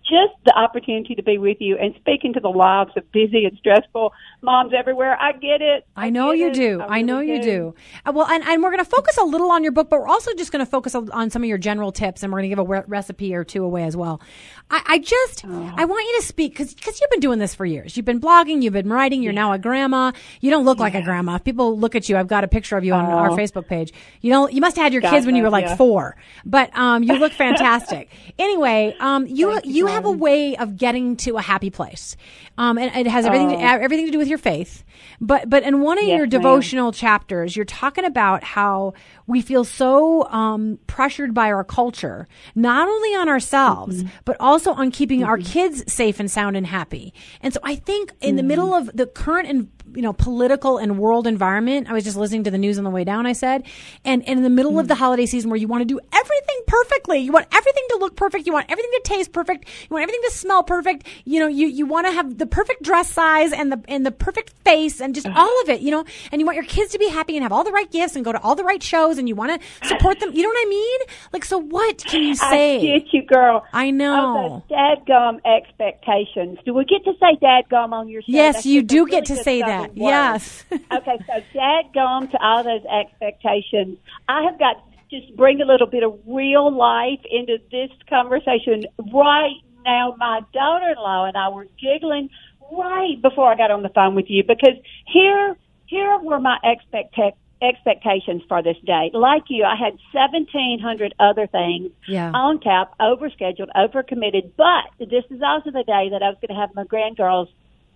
Just 0.04 0.32
the 0.46 0.56
opportunity 0.56 1.14
to 1.16 1.22
be 1.22 1.36
with 1.36 1.58
you 1.60 1.76
and 1.76 1.94
speak 1.96 2.24
into 2.24 2.40
the 2.40 2.48
lives 2.48 2.92
of 2.96 3.10
busy 3.12 3.44
and 3.44 3.58
stressful 3.58 4.12
moms 4.40 4.72
everywhere. 4.74 5.14
I 5.20 5.32
get 5.32 5.60
it. 5.60 5.86
I 5.94 6.08
know 6.08 6.30
get 6.32 6.38
you 6.38 6.46
it. 6.48 6.54
do. 6.54 6.80
I, 6.80 6.86
really 6.86 7.02
know 7.02 7.20
you 7.20 7.42
do. 7.42 7.74
Uh, 8.06 8.12
well, 8.14 8.26
and, 8.26 8.42
and 8.44 8.62
we're 8.62 8.70
going 8.70 8.82
to 8.82 8.88
focus 8.90 9.18
a 9.18 9.24
little 9.24 9.50
on 9.50 9.62
your 9.62 9.72
book, 9.72 9.90
but 9.90 10.00
we're 10.00 10.08
also 10.08 10.32
just 10.34 10.50
going 10.50 10.64
to 10.64 10.70
focus 10.70 10.94
on 10.94 11.28
some 11.28 11.42
of 11.42 11.48
your 11.48 11.58
general 11.58 11.92
tips, 11.92 12.22
and 12.22 12.32
we're 12.32 12.38
going 12.38 12.48
to 12.50 12.56
give 12.56 12.58
a 12.58 12.68
re- 12.68 12.82
recipe 12.86 13.34
or 13.34 13.44
two 13.44 13.64
away 13.64 13.84
as 13.84 13.96
well. 13.98 14.22
I, 14.70 14.82
I 14.86 14.98
just, 14.98 15.44
Oh. 15.44 15.74
I 15.76 15.84
want 15.84 16.06
you 16.08 16.20
to 16.20 16.26
speak 16.26 16.52
because 16.56 17.00
you've 17.00 17.10
been 17.10 17.20
doing 17.20 17.38
this 17.38 17.54
for 17.54 17.66
years. 17.66 17.96
You've 17.96 18.06
been 18.06 18.20
blogging, 18.20 18.62
you've 18.62 18.72
been 18.72 18.88
writing. 18.88 19.22
You're 19.22 19.32
now 19.34 19.52
a 19.52 19.58
grandma. 19.58 20.12
You 20.40 20.50
don't 20.50 20.64
look 20.64 20.78
like 20.78 20.94
a 20.94 21.02
grandma. 21.02 21.34
If 21.36 21.44
people 21.44 21.78
look 21.78 21.94
at 21.94 22.08
you, 22.08 22.16
I've 22.16 22.28
got 22.28 22.44
a 22.44 22.48
picture 22.48 22.76
of 22.78 22.84
you 22.84 22.94
on 22.94 23.04
our 23.04 23.30
Facebook 23.30 23.66
page. 23.66 23.92
You 24.22 24.30
know, 24.30 24.48
you 24.48 24.60
must 24.62 24.76
have 24.76 24.84
had 24.84 24.92
your 24.94 25.02
kids 25.02 25.26
when 25.26 25.36
you 25.36 25.42
were 25.42 25.50
like 25.50 25.66
Oh. 25.66 25.68
yeah. 25.70 25.76
four, 25.76 26.16
but 26.46 26.74
um, 26.78 27.02
you 27.02 27.14
look 27.18 27.32
fantastic. 27.44 28.08
anyway, 28.38 28.94
um, 29.00 29.26
you 29.26 29.58
you, 29.64 29.87
have 29.90 30.04
a 30.04 30.10
way 30.12 30.56
of 30.56 30.76
getting 30.76 31.16
to 31.18 31.36
a 31.36 31.42
happy 31.42 31.70
place, 31.70 32.16
um, 32.56 32.78
and 32.78 32.94
it 32.94 33.06
has 33.10 33.26
everything 33.26 33.50
to, 33.50 33.56
everything 33.58 34.06
to 34.06 34.12
do 34.12 34.18
with 34.18 34.28
your 34.28 34.38
faith. 34.38 34.84
But 35.20 35.48
but 35.50 35.62
in 35.62 35.80
one 35.80 35.98
of 35.98 36.04
Oh. 36.04 36.06
Yes, 36.06 36.16
your 36.18 36.26
ma'am. 36.26 36.30
devotional 36.30 36.92
chapters, 36.92 37.54
you're 37.56 37.64
talking 37.64 38.04
about 38.04 38.42
how 38.44 38.94
we 39.26 39.40
feel 39.42 39.64
so 39.64 40.28
um, 40.30 40.78
pressured 40.86 41.34
by 41.34 41.50
our 41.52 41.64
culture, 41.64 42.26
not 42.54 42.88
only 42.88 43.14
on 43.14 43.28
ourselves, 43.28 44.02
Mm-hmm. 44.02 44.08
but 44.24 44.36
also 44.40 44.72
on 44.72 44.90
keeping 44.90 45.24
our 45.24 45.38
kids 45.38 45.84
safe 45.92 46.18
and 46.20 46.30
sound 46.30 46.56
and 46.56 46.66
happy. 46.66 47.12
And 47.42 47.52
so 47.54 47.60
I 47.62 47.74
think 47.76 48.12
in 48.20 48.36
the 48.36 48.42
middle 48.42 48.70
Mm-hmm. 48.70 48.88
of 48.88 48.96
the 48.96 49.06
current 49.06 49.48
and 49.48 49.68
you 49.94 50.02
know 50.02 50.12
political 50.12 50.78
and 50.78 50.98
world 50.98 51.26
environment, 51.26 51.88
I 51.90 51.92
was 51.92 52.04
just 52.04 52.16
listening 52.16 52.44
to 52.44 52.50
the 52.50 52.58
news 52.58 52.78
on 52.78 52.84
the 52.84 52.90
way 52.90 53.04
down. 53.04 53.26
I 53.26 53.32
said, 53.32 53.64
and, 54.04 54.22
and 54.28 54.38
in 54.38 54.42
the 54.42 54.50
middle 54.50 54.78
of 54.78 54.86
Mm. 54.86 54.88
the 54.88 54.94
holiday 54.94 55.26
season 55.26 55.50
where 55.50 55.56
you 55.58 55.68
want 55.68 55.80
to 55.82 55.84
do 55.86 55.98
everything 56.12 56.60
perfectly, 56.66 57.18
you 57.18 57.32
want 57.32 57.46
everything 57.52 57.84
to 57.90 57.96
look 57.98 58.16
perfect, 58.16 58.46
you 58.46 58.52
want 58.52 58.66
everything 58.70 58.90
to 58.94 59.00
taste 59.04 59.32
perfect, 59.32 59.64
you 59.82 59.88
want 59.94 60.02
everything 60.02 60.20
to 60.28 60.30
smell 60.36 60.62
perfect. 60.62 61.06
You 61.24 61.40
know, 61.40 61.46
you 61.46 61.66
you 61.66 61.86
want 61.86 62.06
to 62.06 62.12
have 62.12 62.38
the 62.38 62.46
perfect 62.46 62.82
dress 62.82 63.10
size 63.12 63.52
and 63.52 63.72
the 63.72 63.80
and 63.88 64.04
the 64.06 64.10
perfect 64.10 64.50
face 64.64 65.00
and 65.00 65.14
just 65.14 65.26
all 65.28 65.62
of 65.62 65.68
it. 65.68 65.80
You 65.80 65.90
know, 65.90 66.04
and 66.32 66.40
you 66.40 66.46
want 66.46 66.56
your 66.56 66.64
kids 66.64 66.92
to 66.92 66.98
be 66.98 67.08
happy 67.08 67.36
and 67.36 67.42
have 67.42 67.52
all 67.52 67.64
the 67.64 67.72
right 67.72 67.90
gifts 67.90 68.16
and 68.16 68.24
go 68.24 68.32
to 68.32 68.40
all 68.40 68.54
the 68.54 68.64
right 68.64 68.82
shows 68.82 69.18
and 69.18 69.28
you 69.28 69.34
want 69.34 69.60
to 69.60 69.88
support 69.88 70.20
them. 70.20 70.32
You 70.32 70.42
know 70.42 70.48
what 70.48 70.66
I 70.66 70.68
mean? 70.68 71.00
Like, 71.32 71.44
so 71.44 71.58
what 71.58 71.98
can 72.04 72.22
you 72.22 72.34
say? 72.34 72.76
I 72.78 72.98
get 72.98 73.12
you, 73.12 73.22
girl. 73.24 73.64
I 73.72 73.90
know. 73.90 74.62
Dadgum 74.70 75.40
expectations. 75.44 76.58
Do 76.64 76.74
we 76.74 76.84
get 76.84 77.04
to 77.04 77.12
say 77.20 77.36
dadgum 77.42 77.92
on 77.92 78.08
your 78.08 78.22
show? 78.22 78.26
Yes, 78.28 78.56
That's 78.56 78.66
you 78.66 78.82
do 78.82 78.98
really 79.04 79.10
get 79.10 79.24
to 79.26 79.36
say 79.36 79.60
that. 79.60 79.77
Word. 79.82 79.90
Yes. 79.96 80.64
okay, 80.72 81.18
so 81.26 81.40
Dad, 81.54 81.84
dadgum 81.94 82.30
to 82.30 82.42
all 82.42 82.64
those 82.64 82.84
expectations. 82.84 83.98
I 84.28 84.42
have 84.42 84.58
got 84.58 84.74
to 84.74 85.20
just 85.20 85.36
bring 85.36 85.60
a 85.60 85.64
little 85.64 85.86
bit 85.86 86.02
of 86.02 86.18
real 86.26 86.70
life 86.74 87.20
into 87.30 87.58
this 87.70 87.90
conversation 88.08 88.84
right 89.12 89.56
now. 89.84 90.14
My 90.18 90.40
daughter-in-law 90.52 91.26
and 91.26 91.36
I 91.36 91.48
were 91.48 91.66
giggling 91.80 92.30
right 92.70 93.20
before 93.20 93.52
I 93.52 93.56
got 93.56 93.70
on 93.70 93.82
the 93.82 93.88
phone 93.90 94.14
with 94.14 94.26
you 94.28 94.44
because 94.44 94.76
here, 95.06 95.56
here 95.86 96.18
were 96.18 96.40
my 96.40 96.58
expectations 96.64 97.34
expectations 97.60 98.42
for 98.48 98.62
this 98.62 98.76
day. 98.86 99.10
Like 99.12 99.44
you, 99.48 99.64
I 99.64 99.74
had 99.76 99.98
1700 100.12 101.14
other 101.18 101.46
things 101.46 101.90
Yeah. 102.06 102.30
on 102.32 102.60
tap, 102.60 102.94
overscheduled, 103.00 103.68
overcommitted, 103.74 104.52
but 104.56 105.08
this 105.08 105.24
is 105.30 105.42
also 105.42 105.70
the 105.70 105.84
day 105.84 106.08
that 106.10 106.22
I 106.22 106.28
was 106.28 106.36
going 106.40 106.54
to 106.54 106.60
have 106.60 106.74
my 106.74 106.84
grandgirls 106.84 107.48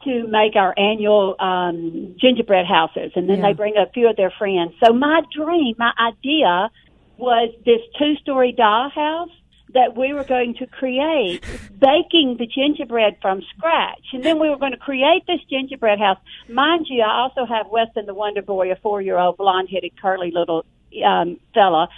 to 0.05 0.27
make 0.29 0.57
our 0.57 0.75
annual 0.79 1.37
um, 1.39 2.15
gingerbread 2.21 2.67
houses, 2.67 3.13
and 3.15 3.29
then 3.29 3.39
Yeah. 3.39 3.49
they 3.49 3.53
bring 3.53 3.77
a 3.77 3.87
few 3.93 4.09
of 4.09 4.17
their 4.17 4.31
friends. 4.31 4.73
So 4.85 4.93
my 4.93 5.23
dream, 5.35 5.75
my 5.79 5.93
idea 5.99 6.71
was 7.19 7.51
this 7.65 7.81
two-story 7.99 8.53
doll 8.53 8.91
house 8.91 9.31
that 9.75 9.97
we 9.97 10.13
were 10.13 10.25
going 10.25 10.55
to 10.55 10.67
create, 10.67 11.43
baking 11.79 12.37
the 12.39 12.47
gingerbread 12.47 13.17
from 13.23 13.43
scratch, 13.57 14.05
and 14.13 14.23
then 14.23 14.39
we 14.39 14.51
were 14.51 14.59
going 14.59 14.73
to 14.73 14.79
create 14.79 15.23
this 15.27 15.41
gingerbread 15.49 15.99
house. 15.99 16.19
Mind 16.49 16.87
you, 16.91 17.03
I 17.03 17.23
also 17.23 17.47
have 17.47 17.69
Weston 17.69 18.05
the 18.05 18.13
Wonder 18.13 18.43
Boy, 18.43 18.71
a 18.71 18.77
four-year-old 18.77 19.39
blonde-headed, 19.39 19.93
curly 20.01 20.31
little 20.31 20.67
um, 21.05 21.39
fella, 21.55 21.89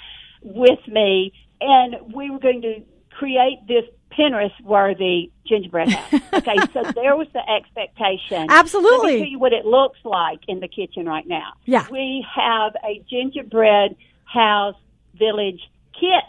with 0.43 0.87
me, 0.87 1.33
and 1.61 1.97
we 2.15 2.31
were 2.31 2.39
going 2.39 2.63
to 2.63 2.83
create 3.11 3.59
this 3.67 3.85
Pinterest-worthy 4.19 5.31
gingerbread 5.47 5.89
house. 5.91 6.21
Okay, 6.35 6.57
so 6.73 6.83
there 6.95 7.17
was 7.17 7.29
the 7.33 7.49
expectation. 7.49 8.47
Absolutely. 8.51 8.99
Let 8.99 9.15
me 9.15 9.19
tell 9.21 9.29
you 9.31 9.39
what 9.39 9.53
it 9.53 9.65
looks 9.65 9.99
like 10.05 10.41
in 10.49 10.61
the 10.61 10.69
kitchen 10.69 11.07
right 11.07 11.27
now. 11.27 11.53
Yeah. 11.65 11.87
We 11.91 12.27
have 12.35 12.73
a 12.85 13.03
gingerbread 13.09 13.97
house 14.25 14.75
village 15.19 15.61
kit 15.99 16.25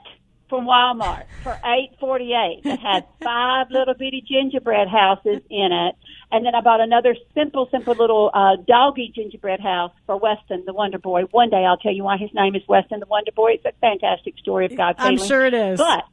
from 0.48 0.66
Walmart 0.68 1.24
for 1.44 1.60
eight 1.66 1.90
forty 2.00 2.34
eight 2.34 2.62
that 2.64 2.80
had 2.80 3.04
five 3.24 3.72
little 3.72 3.96
bitty 3.96 4.24
gingerbread 4.28 4.88
houses 4.88 5.42
in 5.50 5.72
it. 5.72 5.96
And 6.32 6.46
then 6.46 6.54
I 6.54 6.62
bought 6.62 6.82
another 6.82 7.16
simple, 7.34 7.68
simple 7.72 7.96
little 7.96 8.30
uh 8.34 8.58
doggy 8.68 9.12
gingerbread 9.14 9.60
house 9.60 9.92
for 10.06 10.18
Weston 10.18 10.64
the 10.68 10.74
Wonder 10.74 11.00
Boy. 11.00 11.24
One 11.32 11.50
day 11.50 11.66
I'll 11.66 11.78
tell 11.78 11.94
you 11.94 12.04
why 12.04 12.18
his 12.18 12.30
name 12.34 12.56
is 12.56 12.62
Weston 12.68 13.00
the 13.00 13.08
Wonder 13.08 13.32
Boy. 13.32 13.54
It's 13.54 13.66
a 13.66 13.74
fantastic 13.82 14.38
story 14.38 14.66
of 14.68 14.78
God's 14.78 15.00
I'm 15.02 15.14
healing. 15.14 15.28
sure 15.28 15.46
it 15.46 15.54
is. 15.56 15.80
But 15.80 16.04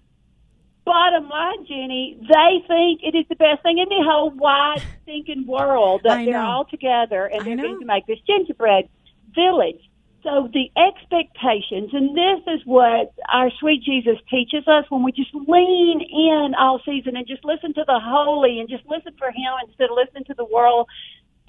bottom 0.85 1.29
line, 1.29 1.67
Jenny, 1.67 2.17
they 2.21 2.65
think 2.67 3.01
it 3.03 3.17
is 3.17 3.27
the 3.29 3.37
best 3.37 3.63
thing 3.63 3.79
in 3.79 3.89
the 3.89 4.05
whole 4.05 4.31
wide 4.31 4.83
thinking 5.05 5.47
world 5.47 6.03
that 6.05 6.25
they're 6.25 6.41
all 6.41 6.65
together 6.65 7.27
and 7.27 7.47
they're 7.47 7.57
going 7.57 7.81
to 7.81 7.87
make 7.87 8.07
this 8.07 8.19
gingerbread 8.27 8.89
village. 9.35 9.81
So 10.23 10.49
the 10.53 10.71
expectations, 10.79 11.91
and 11.93 12.17
this 12.17 12.55
is 12.55 12.61
what 12.65 13.13
our 13.33 13.51
sweet 13.59 13.83
Jesus 13.83 14.19
teaches 14.31 14.69
us 14.69 14.85
when 14.89 15.03
we 15.03 15.11
just 15.11 15.35
lean 15.35 16.01
in 16.01 16.55
all 16.57 16.81
season 16.85 17.17
and 17.17 17.27
just 17.27 17.45
listen 17.45 17.75
to 17.75 17.85
the 17.85 17.99
holy 18.01 18.61
and 18.61 18.69
just 18.69 18.87
listen 18.87 19.15
for 19.19 19.29
Him 19.29 19.53
instead 19.67 19.91
of 19.91 19.97
listening 19.97 20.25
to 20.27 20.35
the 20.35 20.45
world 20.45 20.89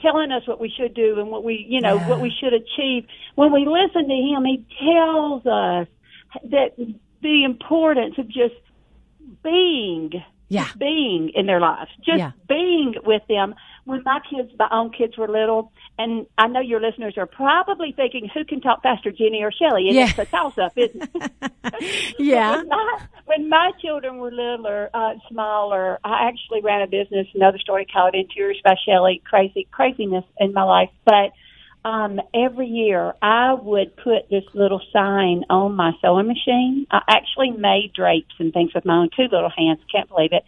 telling 0.01 0.31
us 0.31 0.45
what 0.47 0.59
we 0.59 0.73
should 0.75 0.93
do 0.95 1.19
and 1.19 1.29
what 1.29 1.43
we, 1.43 1.65
you 1.69 1.81
know, 1.81 1.95
Yeah. 1.95 2.09
what 2.09 2.19
we 2.19 2.31
should 2.31 2.53
achieve. 2.53 3.05
When 3.35 3.51
we 3.51 3.65
listen 3.65 4.07
to 4.07 4.15
Him, 4.15 4.43
He 4.43 4.65
tells 4.81 5.45
us 5.45 5.87
that 6.49 6.75
the 7.21 7.43
importance 7.43 8.15
of 8.17 8.27
just 8.27 8.55
being 9.43 10.23
Yeah. 10.49 10.67
being 10.77 11.29
in 11.29 11.45
their 11.47 11.59
lives, 11.59 11.89
just 12.05 12.19
Yeah. 12.19 12.31
being 12.47 12.95
with 13.05 13.25
them. 13.27 13.55
When 13.85 14.01
my 14.03 14.19
kids, 14.29 14.51
my 14.57 14.67
own 14.71 14.91
kids 14.91 15.17
were 15.17 15.27
little, 15.27 15.71
and 15.97 16.25
I 16.37 16.47
know 16.47 16.59
your 16.61 16.79
listeners 16.79 17.17
are 17.17 17.25
probably 17.25 17.91
thinking, 17.91 18.29
who 18.33 18.45
can 18.45 18.61
talk 18.61 18.81
faster, 18.83 19.11
Jenny 19.11 19.41
or 19.43 19.51
Shellie? 19.51 19.87
And 19.87 19.95
Yeah. 19.95 20.05
it's 20.09 20.19
a 20.19 20.25
toss 20.25 20.57
up, 20.57 20.73
isn't 20.77 21.09
it? 21.15 21.31
Yeah. 22.19 22.57
When 22.57 22.67
my, 22.69 22.99
when 23.25 23.49
my 23.49 23.71
children 23.81 24.17
were 24.17 24.31
littler, 24.31 24.89
uh, 24.93 25.15
smaller, 25.29 25.99
I 26.03 26.27
actually 26.27 26.61
ran 26.61 26.81
a 26.81 26.87
business, 26.87 27.27
another 27.33 27.57
story 27.59 27.85
called 27.85 28.13
Interiors 28.15 28.61
by 28.63 28.75
Shellie, 28.87 29.23
crazy, 29.23 29.67
craziness 29.71 30.25
in 30.39 30.53
my 30.53 30.63
life. 30.63 30.89
But 31.05 31.31
um, 31.85 32.19
every 32.33 32.67
year 32.67 33.13
I 33.21 33.53
would 33.53 33.95
put 33.97 34.29
this 34.29 34.43
little 34.53 34.81
sign 34.91 35.43
on 35.49 35.75
my 35.75 35.91
sewing 36.01 36.27
machine. 36.27 36.87
I 36.89 37.01
actually 37.07 37.51
made 37.51 37.91
drapes 37.93 38.33
and 38.39 38.53
things 38.53 38.73
with 38.73 38.85
my 38.85 38.97
own 38.97 39.09
two 39.15 39.23
little 39.23 39.49
hands. 39.49 39.79
Can't 39.91 40.09
believe 40.09 40.33
it. 40.33 40.43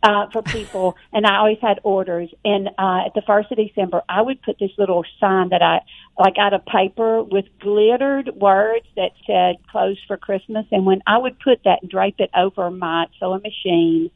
Uh, 0.00 0.30
for 0.30 0.42
people, 0.42 0.96
and 1.12 1.26
I 1.26 1.38
always 1.38 1.58
had 1.60 1.80
orders. 1.82 2.30
And 2.44 2.68
uh, 2.78 3.06
at 3.06 3.14
the 3.14 3.22
first 3.26 3.50
of 3.50 3.58
December, 3.58 4.02
I 4.08 4.22
would 4.22 4.40
put 4.42 4.56
this 4.60 4.70
little 4.78 5.04
sign 5.18 5.48
that 5.48 5.60
I, 5.60 5.80
like 6.16 6.38
out 6.38 6.54
of 6.54 6.64
paper 6.66 7.24
with 7.24 7.46
glittered 7.58 8.30
words 8.36 8.86
that 8.94 9.10
said 9.26 9.56
"closed 9.68 10.00
for 10.06 10.16
Christmas." 10.16 10.66
And 10.70 10.86
when 10.86 11.02
I 11.04 11.18
would 11.18 11.40
put 11.40 11.64
that 11.64 11.80
and 11.82 11.90
drape 11.90 12.20
it 12.20 12.30
over 12.36 12.70
my 12.70 13.06
sewing 13.18 13.42
machine, 13.42 14.12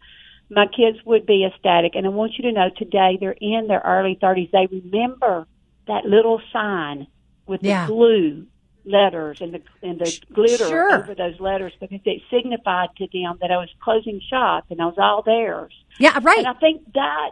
my 0.48 0.66
kids 0.66 0.98
would 1.04 1.26
be 1.26 1.44
ecstatic. 1.44 1.96
And 1.96 2.06
I 2.06 2.10
want 2.10 2.34
you 2.38 2.44
to 2.44 2.52
know 2.52 2.70
today 2.76 3.18
they're 3.18 3.32
in 3.40 3.66
their 3.66 3.82
early 3.84 4.16
30s. 4.22 4.52
They 4.52 4.68
remember 4.70 5.48
that 5.86 6.04
little 6.04 6.40
sign 6.52 7.06
with 7.46 7.62
Yeah. 7.62 7.86
the 7.86 7.92
glue 7.92 8.46
letters 8.84 9.40
and 9.40 9.54
the 9.54 9.62
and 9.82 9.98
the 10.00 10.18
glitter 10.32 10.66
Sure. 10.68 10.94
over 10.96 11.14
those 11.14 11.38
letters 11.38 11.72
because 11.80 12.00
it 12.04 12.20
signified 12.30 12.88
to 12.96 13.06
them 13.12 13.38
that 13.40 13.50
I 13.52 13.56
was 13.58 13.68
closing 13.80 14.20
shop 14.28 14.64
and 14.70 14.80
I 14.80 14.86
was 14.86 14.98
all 14.98 15.22
theirs. 15.22 15.72
Yeah, 15.98 16.18
right. 16.22 16.38
And 16.38 16.48
I 16.48 16.54
think 16.54 16.92
that 16.94 17.30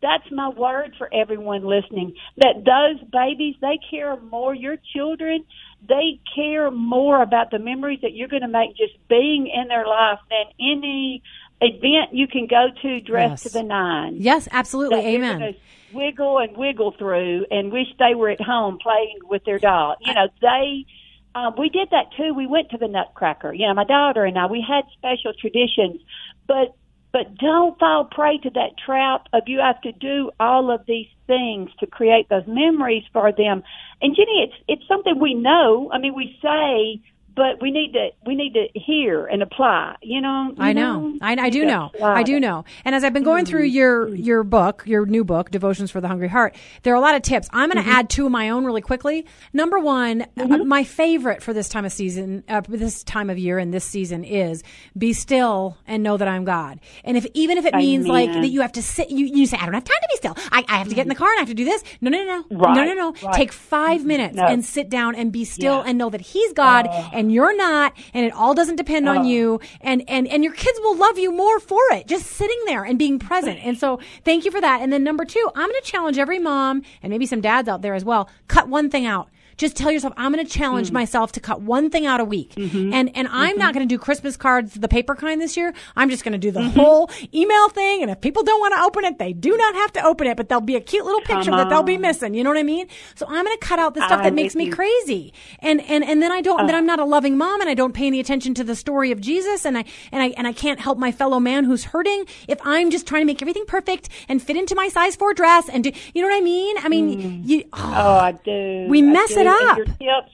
that's 0.00 0.30
my 0.30 0.48
word 0.48 0.94
for 0.98 1.08
everyone 1.12 1.64
listening. 1.64 2.14
That 2.36 2.64
those 2.64 3.00
babies, 3.10 3.56
they 3.60 3.78
care 3.90 4.16
more. 4.16 4.54
Your 4.54 4.76
children, 4.94 5.44
they 5.88 6.20
care 6.34 6.70
more 6.70 7.22
about 7.22 7.50
the 7.50 7.58
memories 7.58 8.00
that 8.02 8.12
you're 8.12 8.28
going 8.28 8.42
to 8.42 8.48
make 8.48 8.76
just 8.76 8.94
being 9.08 9.46
in 9.48 9.68
their 9.68 9.86
life 9.86 10.18
than 10.30 10.46
any 10.60 11.22
event 11.62 12.12
you 12.12 12.26
can 12.26 12.46
go 12.46 12.68
to 12.82 13.00
dressed 13.00 13.44
Yes. 13.44 13.52
to 13.52 13.58
the 13.58 13.62
nine. 13.62 14.16
yes, 14.18 14.48
absolutely. 14.52 14.98
Amen. 15.14 15.54
Wiggle 15.92 16.38
and 16.38 16.56
wiggle 16.56 16.92
through, 16.92 17.46
and 17.50 17.70
wish 17.70 17.86
they 17.98 18.14
were 18.14 18.30
at 18.30 18.40
home 18.40 18.78
playing 18.82 19.18
with 19.24 19.44
their 19.44 19.58
doll. 19.58 19.96
You 20.00 20.14
know, 20.14 20.28
they. 20.40 20.86
Um, 21.34 21.54
we 21.58 21.68
did 21.70 21.88
that 21.90 22.12
too. 22.16 22.34
We 22.34 22.46
went 22.46 22.70
to 22.70 22.78
the 22.78 22.88
Nutcracker. 22.88 23.52
You 23.54 23.66
know, 23.66 23.74
my 23.74 23.84
daughter 23.84 24.24
and 24.24 24.38
I. 24.38 24.46
We 24.46 24.64
had 24.66 24.84
special 24.92 25.32
traditions, 25.38 26.00
but 26.46 26.74
but 27.12 27.36
don't 27.36 27.78
fall 27.78 28.04
prey 28.10 28.38
to 28.38 28.50
that 28.50 28.70
trap 28.84 29.26
of 29.34 29.42
you 29.46 29.58
have 29.60 29.80
to 29.82 29.92
do 29.92 30.30
all 30.40 30.70
of 30.70 30.86
these 30.86 31.08
things 31.26 31.70
to 31.80 31.86
create 31.86 32.28
those 32.30 32.46
memories 32.46 33.04
for 33.12 33.30
them. 33.32 33.62
And 34.00 34.16
Jenny, 34.16 34.44
it's 34.48 34.54
it's 34.68 34.88
something 34.88 35.18
we 35.20 35.34
know. 35.34 35.90
I 35.92 35.98
mean, 35.98 36.14
we 36.14 36.38
say, 36.42 37.02
but 37.34 37.60
we 37.60 37.70
need 37.70 37.92
to 37.92 38.10
we 38.26 38.34
need 38.34 38.54
to 38.54 38.66
hear 38.78 39.26
and 39.26 39.42
apply. 39.42 39.96
You 40.02 40.20
know. 40.20 40.52
you 40.56 40.62
I 40.62 40.72
know. 40.72 41.18
I, 41.20 41.34
I 41.34 41.50
do 41.50 41.64
know. 41.64 41.90
I 42.02 42.22
do 42.22 42.40
know. 42.40 42.64
And 42.84 42.94
as 42.94 43.04
I've 43.04 43.12
been 43.12 43.22
going 43.22 43.44
through 43.44 43.66
mm-hmm. 43.66 43.76
your 43.76 44.08
your 44.14 44.44
book, 44.44 44.82
your 44.86 45.06
new 45.06 45.24
book, 45.24 45.50
Devotions 45.50 45.90
for 45.90 46.00
the 46.00 46.08
Hungry 46.08 46.28
Heart, 46.28 46.56
there 46.82 46.92
are 46.92 46.96
a 46.96 47.00
lot 47.00 47.14
of 47.14 47.22
tips. 47.22 47.48
I'm 47.52 47.70
going 47.70 47.82
to 47.82 47.88
mm-hmm. 47.88 47.98
add 47.98 48.10
two 48.10 48.26
of 48.26 48.32
my 48.32 48.50
own 48.50 48.64
really 48.64 48.80
quickly. 48.80 49.26
Number 49.52 49.78
one, 49.78 50.22
uh, 50.22 50.26
mm-hmm. 50.36 50.68
my 50.68 50.84
favorite 50.84 51.42
for 51.42 51.52
this 51.52 51.68
time 51.68 51.84
of 51.84 51.92
season, 51.92 52.44
uh, 52.48 52.62
this 52.68 53.02
time 53.04 53.30
of 53.30 53.38
year, 53.38 53.58
and 53.58 53.72
this 53.72 53.84
season 53.84 54.24
is 54.24 54.62
be 54.96 55.12
still 55.12 55.78
and 55.86 56.02
know 56.02 56.16
that 56.16 56.28
I'm 56.28 56.44
God. 56.44 56.80
And 57.04 57.16
if 57.16 57.26
even 57.34 57.58
if 57.58 57.64
it 57.64 57.74
means 57.74 58.06
like 58.06 58.32
that 58.32 58.48
you 58.48 58.60
have 58.60 58.72
to 58.72 58.82
sit, 58.82 59.10
you 59.10 59.26
you 59.26 59.46
say 59.46 59.56
I 59.58 59.64
don't 59.64 59.74
have 59.74 59.84
time 59.84 59.98
to 60.00 60.08
be 60.10 60.16
still. 60.16 60.36
I, 60.50 60.64
I 60.68 60.78
have 60.78 60.88
to 60.88 60.94
get 60.94 61.02
in 61.02 61.08
the 61.08 61.14
car 61.14 61.28
and 61.28 61.38
I 61.38 61.40
have 61.40 61.48
to 61.48 61.54
do 61.54 61.64
this. 61.64 61.82
No, 62.00 62.10
no, 62.10 62.24
no, 62.24 62.44
no, 62.50 62.56
Right, 62.58 62.74
no, 62.74 62.84
no, 62.84 62.94
no. 62.94 63.14
right. 63.22 63.34
Take 63.34 63.52
five 63.52 64.04
minutes 64.04 64.36
No. 64.36 64.46
and 64.46 64.64
sit 64.64 64.88
down 64.90 65.14
and 65.14 65.32
be 65.32 65.44
still 65.44 65.76
Yeah. 65.76 65.84
and 65.86 65.98
know 65.98 66.10
that 66.10 66.20
He's 66.20 66.52
God 66.52 66.88
oh. 66.90 67.10
And 67.22 67.32
you're 67.32 67.56
not, 67.56 67.92
and 68.12 68.26
it 68.26 68.32
all 68.32 68.52
doesn't 68.54 68.76
depend 68.76 69.08
on 69.08 69.18
Oh. 69.18 69.22
you 69.22 69.60
and 69.80 70.02
and 70.08 70.26
and 70.26 70.42
your 70.44 70.52
kids 70.52 70.78
will 70.82 70.96
love 70.96 71.18
you 71.18 71.30
more 71.32 71.60
for 71.60 71.80
it 71.92 72.06
just 72.08 72.26
sitting 72.26 72.58
there 72.66 72.82
and 72.84 72.98
being 72.98 73.18
present. 73.18 73.58
And 73.62 73.78
so 73.78 74.00
thank 74.24 74.44
you 74.44 74.50
for 74.50 74.60
that. 74.60 74.80
And 74.82 74.92
then 74.92 75.04
number 75.04 75.24
two 75.24 75.46
i'm 75.54 75.68
going 75.70 75.80
to 75.82 75.86
challenge 75.90 76.18
every 76.18 76.38
mom 76.38 76.82
and 77.02 77.10
maybe 77.10 77.26
some 77.26 77.40
dads 77.40 77.68
out 77.68 77.80
there 77.82 77.94
as 77.94 78.04
well 78.04 78.28
cut 78.48 78.68
one 78.68 78.90
thing 78.90 79.06
out 79.06 79.28
just 79.62 79.76
tell 79.76 79.90
yourself 79.90 80.12
i'm 80.16 80.32
going 80.32 80.44
to 80.44 80.52
challenge 80.60 80.90
Mm. 80.90 80.94
myself 81.00 81.32
to 81.32 81.40
cut 81.40 81.62
one 81.62 81.88
thing 81.90 82.04
out 82.06 82.20
a 82.20 82.24
week 82.24 82.54
Mm-hmm. 82.56 82.92
and 82.92 83.10
and 83.16 83.28
i'm 83.30 83.56
not 83.56 83.72
going 83.74 83.86
to 83.88 83.92
do 83.94 83.98
christmas 83.98 84.36
cards 84.36 84.74
the 84.74 84.88
paper 84.88 85.14
kind 85.14 85.40
this 85.40 85.56
year 85.56 85.72
i'm 85.96 86.10
just 86.10 86.24
going 86.24 86.32
to 86.32 86.38
do 86.38 86.50
the 86.50 86.60
Mm-hmm. 86.60 86.78
whole 86.80 87.10
email 87.32 87.68
thing 87.70 88.02
and 88.02 88.10
if 88.10 88.20
people 88.20 88.42
don't 88.42 88.60
want 88.60 88.74
to 88.74 88.80
open 88.82 89.04
it 89.04 89.18
they 89.18 89.32
do 89.32 89.56
not 89.56 89.74
have 89.74 89.92
to 89.92 90.04
open 90.04 90.26
it 90.26 90.36
but 90.36 90.48
there'll 90.48 90.60
be 90.74 90.76
a 90.76 90.80
cute 90.80 91.04
little 91.04 91.20
picture 91.22 91.50
that 91.52 91.68
they'll 91.70 91.82
be 91.82 91.98
missing 91.98 92.34
you 92.34 92.42
know 92.44 92.50
what 92.50 92.58
i 92.58 92.62
mean 92.62 92.86
so 93.14 93.24
i'm 93.28 93.44
going 93.44 93.56
to 93.56 93.64
cut 93.64 93.78
out 93.78 93.94
the 93.94 94.00
stuff 94.00 94.20
that 94.22 94.26
I'm 94.28 94.34
makes 94.34 94.54
me 94.56 94.66
you. 94.66 94.72
crazy 94.74 95.32
and 95.60 95.80
and 95.82 96.02
and 96.04 96.20
then 96.22 96.32
i 96.32 96.40
don't 96.40 96.66
then 96.66 96.74
i'm 96.74 96.86
not 96.86 96.98
a 96.98 97.04
loving 97.04 97.36
mom 97.38 97.60
and 97.60 97.70
i 97.70 97.74
don't 97.74 97.92
pay 97.94 98.06
any 98.06 98.20
attention 98.20 98.54
to 98.54 98.64
the 98.64 98.74
story 98.76 99.10
of 99.12 99.20
jesus 99.20 99.64
and 99.64 99.78
i 99.78 99.84
and 100.10 100.22
i 100.22 100.28
and 100.36 100.46
i 100.46 100.52
can't 100.52 100.80
help 100.80 100.98
my 100.98 101.12
fellow 101.12 101.38
man 101.40 101.64
who's 101.64 101.84
hurting 101.84 102.24
if 102.48 102.58
i'm 102.64 102.90
just 102.90 103.06
trying 103.06 103.22
to 103.22 103.26
make 103.26 103.40
everything 103.42 103.64
perfect 103.66 104.08
and 104.28 104.42
fit 104.42 104.56
into 104.56 104.74
my 104.74 104.88
size 104.88 105.14
four 105.16 105.32
dress 105.34 105.68
and 105.68 105.84
do 105.84 105.92
you 106.14 106.22
know 106.22 106.28
what 106.28 106.36
i 106.36 106.40
mean 106.40 106.76
i 106.78 106.88
mean 106.88 107.42
you 107.46 107.62
Oh, 107.74 108.18
I 108.28 108.32
do. 108.32 108.86
We 108.88 108.98
I 109.00 109.02
mess 109.02 109.34
do. 109.34 109.40
it 109.40 109.46
And 109.60 109.76
your 109.76 109.86
tips, 109.86 110.32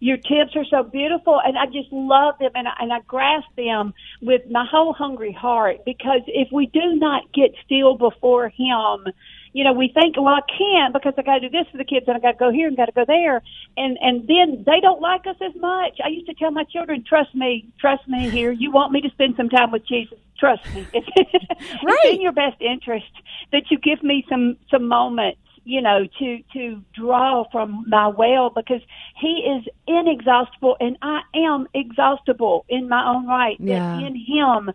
your 0.00 0.16
tips 0.16 0.54
are 0.56 0.64
so 0.70 0.82
beautiful, 0.88 1.40
and 1.44 1.58
I 1.58 1.66
just 1.66 1.90
love 1.92 2.34
them, 2.38 2.52
and 2.54 2.68
I, 2.68 2.72
and 2.80 2.92
I 2.92 3.00
grasp 3.00 3.48
them 3.56 3.94
with 4.22 4.42
my 4.50 4.64
whole 4.70 4.92
hungry 4.92 5.32
heart. 5.32 5.84
Because 5.84 6.20
if 6.26 6.48
we 6.52 6.66
do 6.66 6.94
not 6.96 7.32
get 7.32 7.50
still 7.64 7.96
before 7.96 8.48
Him, 8.48 9.06
you 9.54 9.64
know, 9.64 9.72
we 9.72 9.88
think, 9.92 10.16
well, 10.16 10.34
I 10.34 10.40
can't 10.56 10.92
because 10.92 11.14
I 11.18 11.22
got 11.22 11.38
to 11.38 11.48
do 11.48 11.50
this 11.50 11.66
for 11.72 11.78
the 11.78 11.84
kids, 11.84 12.06
and 12.06 12.16
I 12.16 12.20
got 12.20 12.32
to 12.32 12.38
go 12.38 12.52
here 12.52 12.68
and 12.68 12.76
got 12.76 12.86
to 12.86 12.92
go 12.92 13.04
there, 13.06 13.42
and 13.76 13.98
and 14.00 14.28
then 14.28 14.62
they 14.66 14.80
don't 14.80 15.00
like 15.00 15.26
us 15.26 15.36
as 15.44 15.54
much. 15.60 15.98
I 16.04 16.08
used 16.08 16.26
to 16.26 16.34
tell 16.34 16.50
my 16.52 16.64
children, 16.64 17.02
trust 17.08 17.34
me, 17.34 17.66
trust 17.80 18.06
me 18.06 18.30
here. 18.30 18.52
You 18.52 18.70
want 18.70 18.92
me 18.92 19.00
to 19.00 19.10
spend 19.10 19.34
some 19.36 19.48
time 19.48 19.72
with 19.72 19.86
Jesus? 19.88 20.18
Trust 20.38 20.62
me. 20.72 20.86
It's, 20.92 21.08
it's 21.16 21.82
Right. 21.82 22.12
in 22.12 22.20
your 22.20 22.32
best 22.32 22.60
interest 22.60 23.10
that 23.50 23.62
you 23.70 23.78
give 23.78 24.02
me 24.04 24.24
some 24.28 24.56
some 24.70 24.86
moments 24.86 25.40
you 25.68 25.82
know, 25.82 26.08
to 26.18 26.38
to 26.54 26.82
draw 26.94 27.44
from 27.52 27.84
my 27.88 28.08
well 28.08 28.48
because 28.48 28.80
he 29.20 29.44
is 29.46 29.68
inexhaustible 29.86 30.78
and 30.80 30.96
I 31.02 31.20
am 31.34 31.68
exhaustible 31.74 32.64
in 32.70 32.88
my 32.88 33.06
own 33.06 33.26
right. 33.26 33.56
Yeah. 33.60 33.98
in 33.98 34.16
him 34.16 34.70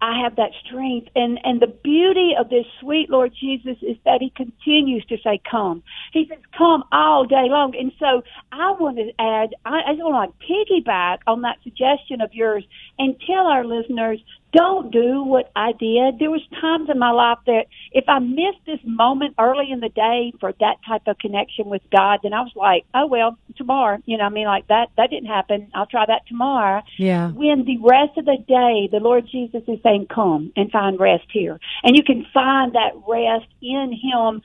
I 0.00 0.22
have 0.22 0.36
that 0.36 0.52
strength 0.64 1.08
and 1.16 1.40
and 1.42 1.60
the 1.60 1.66
beauty 1.66 2.34
of 2.38 2.50
this 2.50 2.66
sweet 2.80 3.10
Lord 3.10 3.34
Jesus 3.34 3.78
is 3.82 3.96
that 4.04 4.20
he 4.20 4.30
continues 4.30 5.04
to 5.06 5.16
say 5.24 5.40
come. 5.50 5.82
He 6.12 6.28
says 6.28 6.38
come 6.56 6.84
all 6.92 7.24
day 7.24 7.48
long. 7.48 7.74
And 7.76 7.90
so 7.98 8.22
I 8.52 8.70
want 8.78 8.98
to 8.98 9.10
add 9.18 9.56
I, 9.64 9.80
I 9.88 9.92
just 9.94 10.04
want 10.04 10.32
to 10.38 10.46
piggyback 10.46 11.18
on 11.26 11.42
that 11.42 11.58
suggestion 11.64 12.20
of 12.20 12.32
yours 12.32 12.64
and 12.96 13.20
tell 13.26 13.48
our 13.48 13.64
listeners 13.64 14.20
don't 14.52 14.90
do 14.90 15.22
what 15.22 15.50
I 15.54 15.72
did. 15.72 16.18
There 16.18 16.30
was 16.30 16.40
times 16.60 16.88
in 16.90 16.98
my 16.98 17.10
life 17.10 17.38
that 17.46 17.66
if 17.92 18.04
I 18.08 18.18
missed 18.18 18.64
this 18.66 18.80
moment 18.84 19.34
early 19.38 19.70
in 19.70 19.80
the 19.80 19.90
day 19.90 20.32
for 20.40 20.52
that 20.60 20.76
type 20.86 21.02
of 21.06 21.18
connection 21.18 21.66
with 21.66 21.82
God, 21.92 22.20
then 22.22 22.32
I 22.32 22.40
was 22.40 22.52
like, 22.56 22.84
oh 22.94 23.06
well, 23.06 23.38
tomorrow. 23.56 23.98
You 24.06 24.16
know, 24.16 24.24
I 24.24 24.28
mean, 24.30 24.46
like 24.46 24.66
that 24.68 24.88
that 24.96 25.10
didn't 25.10 25.28
happen. 25.28 25.70
I'll 25.74 25.86
try 25.86 26.06
that 26.06 26.26
tomorrow. 26.26 26.82
Yeah. 26.96 27.30
When 27.30 27.64
the 27.64 27.78
rest 27.82 28.16
of 28.16 28.24
the 28.24 28.38
day, 28.38 28.88
the 28.90 29.00
Lord 29.02 29.26
Jesus 29.30 29.62
is 29.68 29.78
saying, 29.82 30.06
come 30.12 30.52
and 30.56 30.70
find 30.70 30.98
rest 30.98 31.26
here, 31.30 31.60
and 31.82 31.96
you 31.96 32.02
can 32.02 32.26
find 32.32 32.74
that 32.74 32.92
rest 33.06 33.52
in 33.60 33.92
Him 33.92 34.42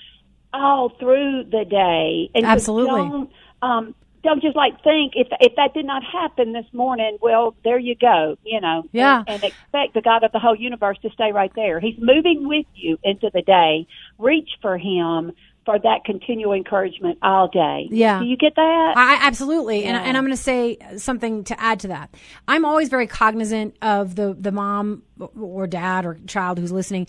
all 0.54 0.90
through 0.90 1.46
the 1.46 1.66
day. 1.66 2.30
And 2.36 2.44
so 2.44 2.50
Absolutely. 2.50 3.02
don't, 3.02 3.32
um, 3.62 3.96
don't 4.24 4.42
just 4.42 4.56
like 4.56 4.82
think 4.84 5.14
if 5.16 5.28
if 5.40 5.56
that 5.58 5.74
did 5.74 5.86
not 5.86 6.04
happen 6.04 6.54
this 6.54 6.66
morning, 6.74 7.18
well, 7.22 7.56
there 7.64 7.78
you 7.80 7.96
go, 7.96 8.38
you 8.44 8.62
know. 8.62 8.84
Yeah. 8.92 9.20
And, 9.20 9.30
and 9.30 9.44
expect 9.44 9.94
the 9.94 10.02
God 10.02 10.24
of 10.24 10.32
the 10.32 10.40
whole 10.40 10.56
universe 10.56 10.98
to 11.02 11.10
stay 11.12 11.32
right 11.32 11.52
there. 11.56 11.80
He's 11.80 11.98
moving 12.00 12.48
with 12.48 12.66
you 12.74 12.98
into 13.04 13.30
the 13.34 13.42
day. 13.42 13.86
Reach 14.18 14.50
for 14.62 14.78
Him 14.78 15.34
for 15.66 15.80
that 15.80 16.04
continual 16.06 16.52
encouragement 16.54 17.18
all 17.22 17.48
day. 17.48 17.88
Yeah. 17.90 18.20
Do 18.20 18.26
you 18.26 18.36
get 18.36 18.56
that? 18.56 18.94
I, 18.98 19.16
I- 19.16 19.28
absolutely, 19.28 19.86
and, 19.86 19.96
and 19.96 20.18
I'm 20.18 20.24
going 20.24 20.36
to 20.36 20.42
say 20.42 20.78
something 20.98 21.44
to 21.46 21.60
add 21.60 21.80
to 21.82 21.88
that. 21.90 22.14
I'm 22.48 22.66
always 22.66 22.90
very 22.90 23.08
cognizant 23.08 23.76
of 23.82 24.16
the 24.16 24.34
the 24.34 24.52
mom 24.52 25.04
or 25.40 25.68
dad 25.68 26.06
or 26.06 26.20
child 26.28 26.60
who's 26.60 26.72
listening 26.72 27.08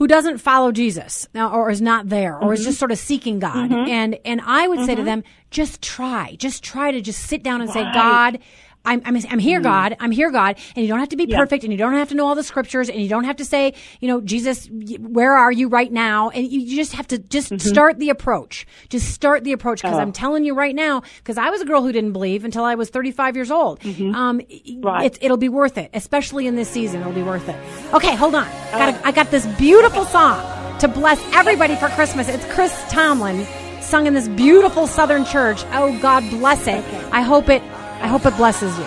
who 0.00 0.06
doesn't 0.08 0.38
follow 0.38 0.72
Jesus 0.72 1.28
or 1.36 1.70
is 1.70 1.80
not 1.80 2.08
there, 2.08 2.34
or 2.34 2.40
Mm-hmm. 2.40 2.52
is 2.54 2.64
just 2.64 2.78
sort 2.78 2.90
of 2.90 2.98
seeking 2.98 3.38
God. 3.38 3.70
And 3.70 4.18
and 4.24 4.40
I 4.44 4.66
would 4.66 4.84
say 4.86 4.94
to 4.96 5.02
them, 5.04 5.22
just 5.50 5.80
try, 5.82 6.34
just 6.38 6.64
try 6.64 6.90
to 6.90 7.00
just 7.00 7.20
sit 7.26 7.42
down 7.44 7.60
and 7.60 7.70
say, 7.70 7.82
God. 7.94 8.38
I'm, 8.84 9.02
I'm, 9.04 9.16
I'm 9.28 9.38
here, 9.38 9.60
mm. 9.60 9.64
God. 9.64 9.96
I'm 10.00 10.10
here, 10.10 10.30
God. 10.30 10.56
And 10.74 10.84
you 10.84 10.88
don't 10.88 11.00
have 11.00 11.10
to 11.10 11.16
be 11.16 11.26
Yeah. 11.28 11.38
perfect 11.38 11.64
and 11.64 11.72
you 11.72 11.78
don't 11.78 11.92
have 11.94 12.08
to 12.10 12.14
know 12.14 12.26
all 12.26 12.34
the 12.34 12.42
scriptures 12.42 12.88
and 12.88 13.00
you 13.00 13.08
don't 13.08 13.24
have 13.24 13.36
to 13.36 13.44
say, 13.44 13.74
you 14.00 14.08
know, 14.08 14.20
Jesus, 14.20 14.68
where 14.98 15.34
are 15.34 15.52
you 15.52 15.68
right 15.68 15.92
now? 15.92 16.30
And 16.30 16.50
you, 16.50 16.60
you 16.60 16.76
just 16.76 16.92
have 16.94 17.06
to 17.08 17.18
just 17.18 17.50
mm-hmm. 17.50 17.68
start 17.68 17.98
the 17.98 18.08
approach. 18.08 18.66
Just 18.88 19.12
start 19.12 19.44
the 19.44 19.52
approach 19.52 19.82
because 19.82 19.94
uh-huh. 19.94 20.02
I'm 20.02 20.12
telling 20.12 20.44
you 20.44 20.54
right 20.54 20.74
now, 20.74 21.02
because 21.18 21.36
I 21.36 21.50
was 21.50 21.60
a 21.60 21.66
girl 21.66 21.82
who 21.82 21.92
didn't 21.92 22.12
believe 22.12 22.44
until 22.44 22.64
I 22.64 22.74
was 22.74 22.88
35 22.88 23.36
years 23.36 23.50
old. 23.50 23.80
Mm-hmm. 23.80 24.14
Um, 24.14 24.40
Right. 24.82 25.06
it's, 25.06 25.18
it'll 25.20 25.36
be 25.36 25.48
worth 25.48 25.76
it, 25.76 25.90
especially 25.92 26.46
in 26.46 26.56
this 26.56 26.68
season. 26.68 27.00
It'll 27.00 27.12
be 27.12 27.22
worth 27.22 27.48
it. 27.48 27.56
Okay, 27.94 28.14
hold 28.14 28.34
on. 28.34 28.44
Got 28.44 28.94
uh-huh. 28.94 29.00
I 29.04 29.12
got 29.12 29.30
this 29.30 29.46
beautiful 29.58 30.04
song 30.06 30.78
to 30.78 30.88
bless 30.88 31.20
everybody 31.34 31.76
for 31.76 31.88
Christmas. 31.88 32.28
It's 32.28 32.44
Chris 32.54 32.72
Tomlin 32.90 33.46
sung 33.82 34.06
in 34.06 34.14
this 34.14 34.28
beautiful 34.28 34.86
Southern 34.86 35.24
church. 35.24 35.64
Oh, 35.72 35.96
God 36.00 36.28
bless 36.30 36.66
it. 36.66 36.84
I 37.12 37.22
hope 37.22 37.48
it. 37.48 37.62
I 38.00 38.06
hope 38.06 38.24
it 38.26 38.36
blesses 38.36 38.76
you. 38.78 38.86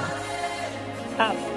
Oh. 1.19 1.49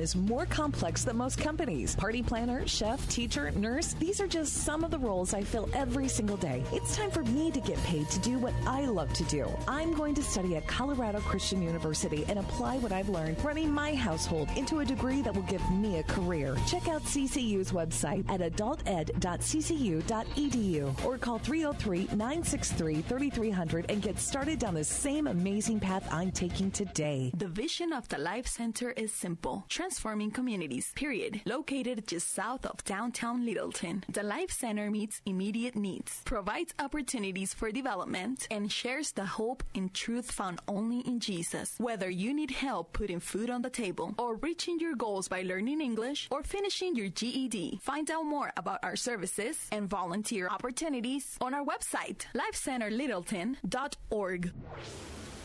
Is 0.00 0.16
more 0.16 0.46
complex 0.46 1.04
than 1.04 1.16
most 1.16 1.38
companies. 1.38 1.94
Party 1.96 2.22
planner, 2.22 2.66
chef, 2.66 3.06
teacher, 3.08 3.50
nurse, 3.52 3.94
these 3.94 4.20
are 4.20 4.26
just 4.26 4.64
some 4.64 4.84
of 4.84 4.90
the 4.90 4.98
roles 4.98 5.34
I 5.34 5.42
fill 5.42 5.68
every 5.72 6.08
single 6.08 6.36
day. 6.36 6.62
It's 6.72 6.96
time 6.96 7.10
for 7.10 7.24
me 7.24 7.50
to 7.50 7.60
get 7.60 7.78
paid 7.84 8.08
to 8.10 8.18
do 8.20 8.38
what 8.38 8.54
I 8.66 8.86
love 8.86 9.12
to 9.14 9.24
do. 9.24 9.48
I'm 9.68 9.94
going 9.94 10.14
to 10.14 10.22
study 10.22 10.56
at 10.56 10.66
Colorado 10.66 11.20
Christian 11.20 11.62
University 11.62 12.24
and 12.28 12.38
apply 12.38 12.78
what 12.78 12.92
I've 12.92 13.08
learned 13.08 13.42
running 13.44 13.70
my 13.70 13.94
household 13.94 14.48
into 14.56 14.80
a 14.80 14.84
degree 14.84 15.22
that 15.22 15.34
will 15.34 15.42
give 15.42 15.68
me 15.70 15.98
a 15.98 16.02
career. 16.02 16.56
Check 16.66 16.88
out 16.88 17.02
CCU's 17.02 17.72
website 17.72 18.28
at 18.30 18.40
adulted.ccu.edu 18.40 21.04
or 21.04 21.18
call 21.18 21.38
303 21.38 22.16
963 22.16 23.02
3300 23.02 23.90
and 23.90 24.02
get 24.02 24.18
started 24.18 24.58
down 24.58 24.74
the 24.74 24.84
same 24.84 25.26
amazing 25.26 25.80
path 25.80 26.06
I'm 26.12 26.30
taking 26.30 26.70
today. 26.70 27.32
The 27.36 27.48
vision 27.48 27.92
of 27.92 28.08
the 28.08 28.18
Life 28.18 28.46
Center 28.46 28.90
is 28.90 29.12
simple 29.12 29.64
transforming 29.84 30.30
communities, 30.30 30.90
period. 30.94 31.42
Located 31.44 32.06
just 32.06 32.32
south 32.32 32.64
of 32.64 32.82
downtown 32.84 33.44
Littleton, 33.44 34.02
the 34.08 34.22
Life 34.22 34.50
Center 34.50 34.90
meets 34.90 35.20
immediate 35.26 35.76
needs, 35.76 36.22
provides 36.24 36.72
opportunities 36.78 37.52
for 37.52 37.70
development, 37.70 38.48
and 38.50 38.72
shares 38.72 39.12
the 39.12 39.26
hope 39.26 39.62
and 39.74 39.92
truth 39.92 40.32
found 40.32 40.58
only 40.68 41.00
in 41.00 41.20
Jesus. 41.20 41.74
Whether 41.76 42.08
you 42.08 42.32
need 42.32 42.50
help 42.50 42.94
putting 42.94 43.20
food 43.20 43.50
on 43.50 43.60
the 43.60 43.68
table, 43.68 44.14
or 44.16 44.36
reaching 44.36 44.80
your 44.80 44.94
goals 44.94 45.28
by 45.28 45.42
learning 45.42 45.82
English, 45.82 46.28
or 46.30 46.42
finishing 46.42 46.96
your 46.96 47.10
GED, 47.10 47.80
find 47.82 48.10
out 48.10 48.24
more 48.24 48.52
about 48.56 48.82
our 48.82 48.96
services 48.96 49.68
and 49.70 49.86
volunteer 49.86 50.48
opportunities 50.48 51.36
on 51.42 51.52
our 51.52 51.62
website, 51.62 52.24
lifecenterlittleton.org. 52.34 54.50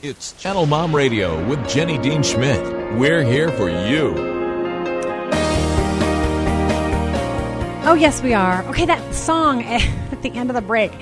It's 0.02 0.32
Channel 0.42 0.66
Mom 0.66 0.96
Radio 0.96 1.46
with 1.50 1.68
Jenny 1.68 1.98
Dean 1.98 2.24
Schmidt. 2.24 2.64
We're 2.98 3.22
here 3.22 3.50
for 3.50 3.70
you. 3.70 4.14
Oh, 7.84 7.98
yes, 8.00 8.24
we 8.24 8.34
are. 8.34 8.64
Okay, 8.70 8.86
that 8.86 9.14
song 9.14 9.62
at 9.64 10.22
the 10.22 10.32
end 10.32 10.50
of 10.50 10.54
the 10.54 10.62
break. 10.62 10.94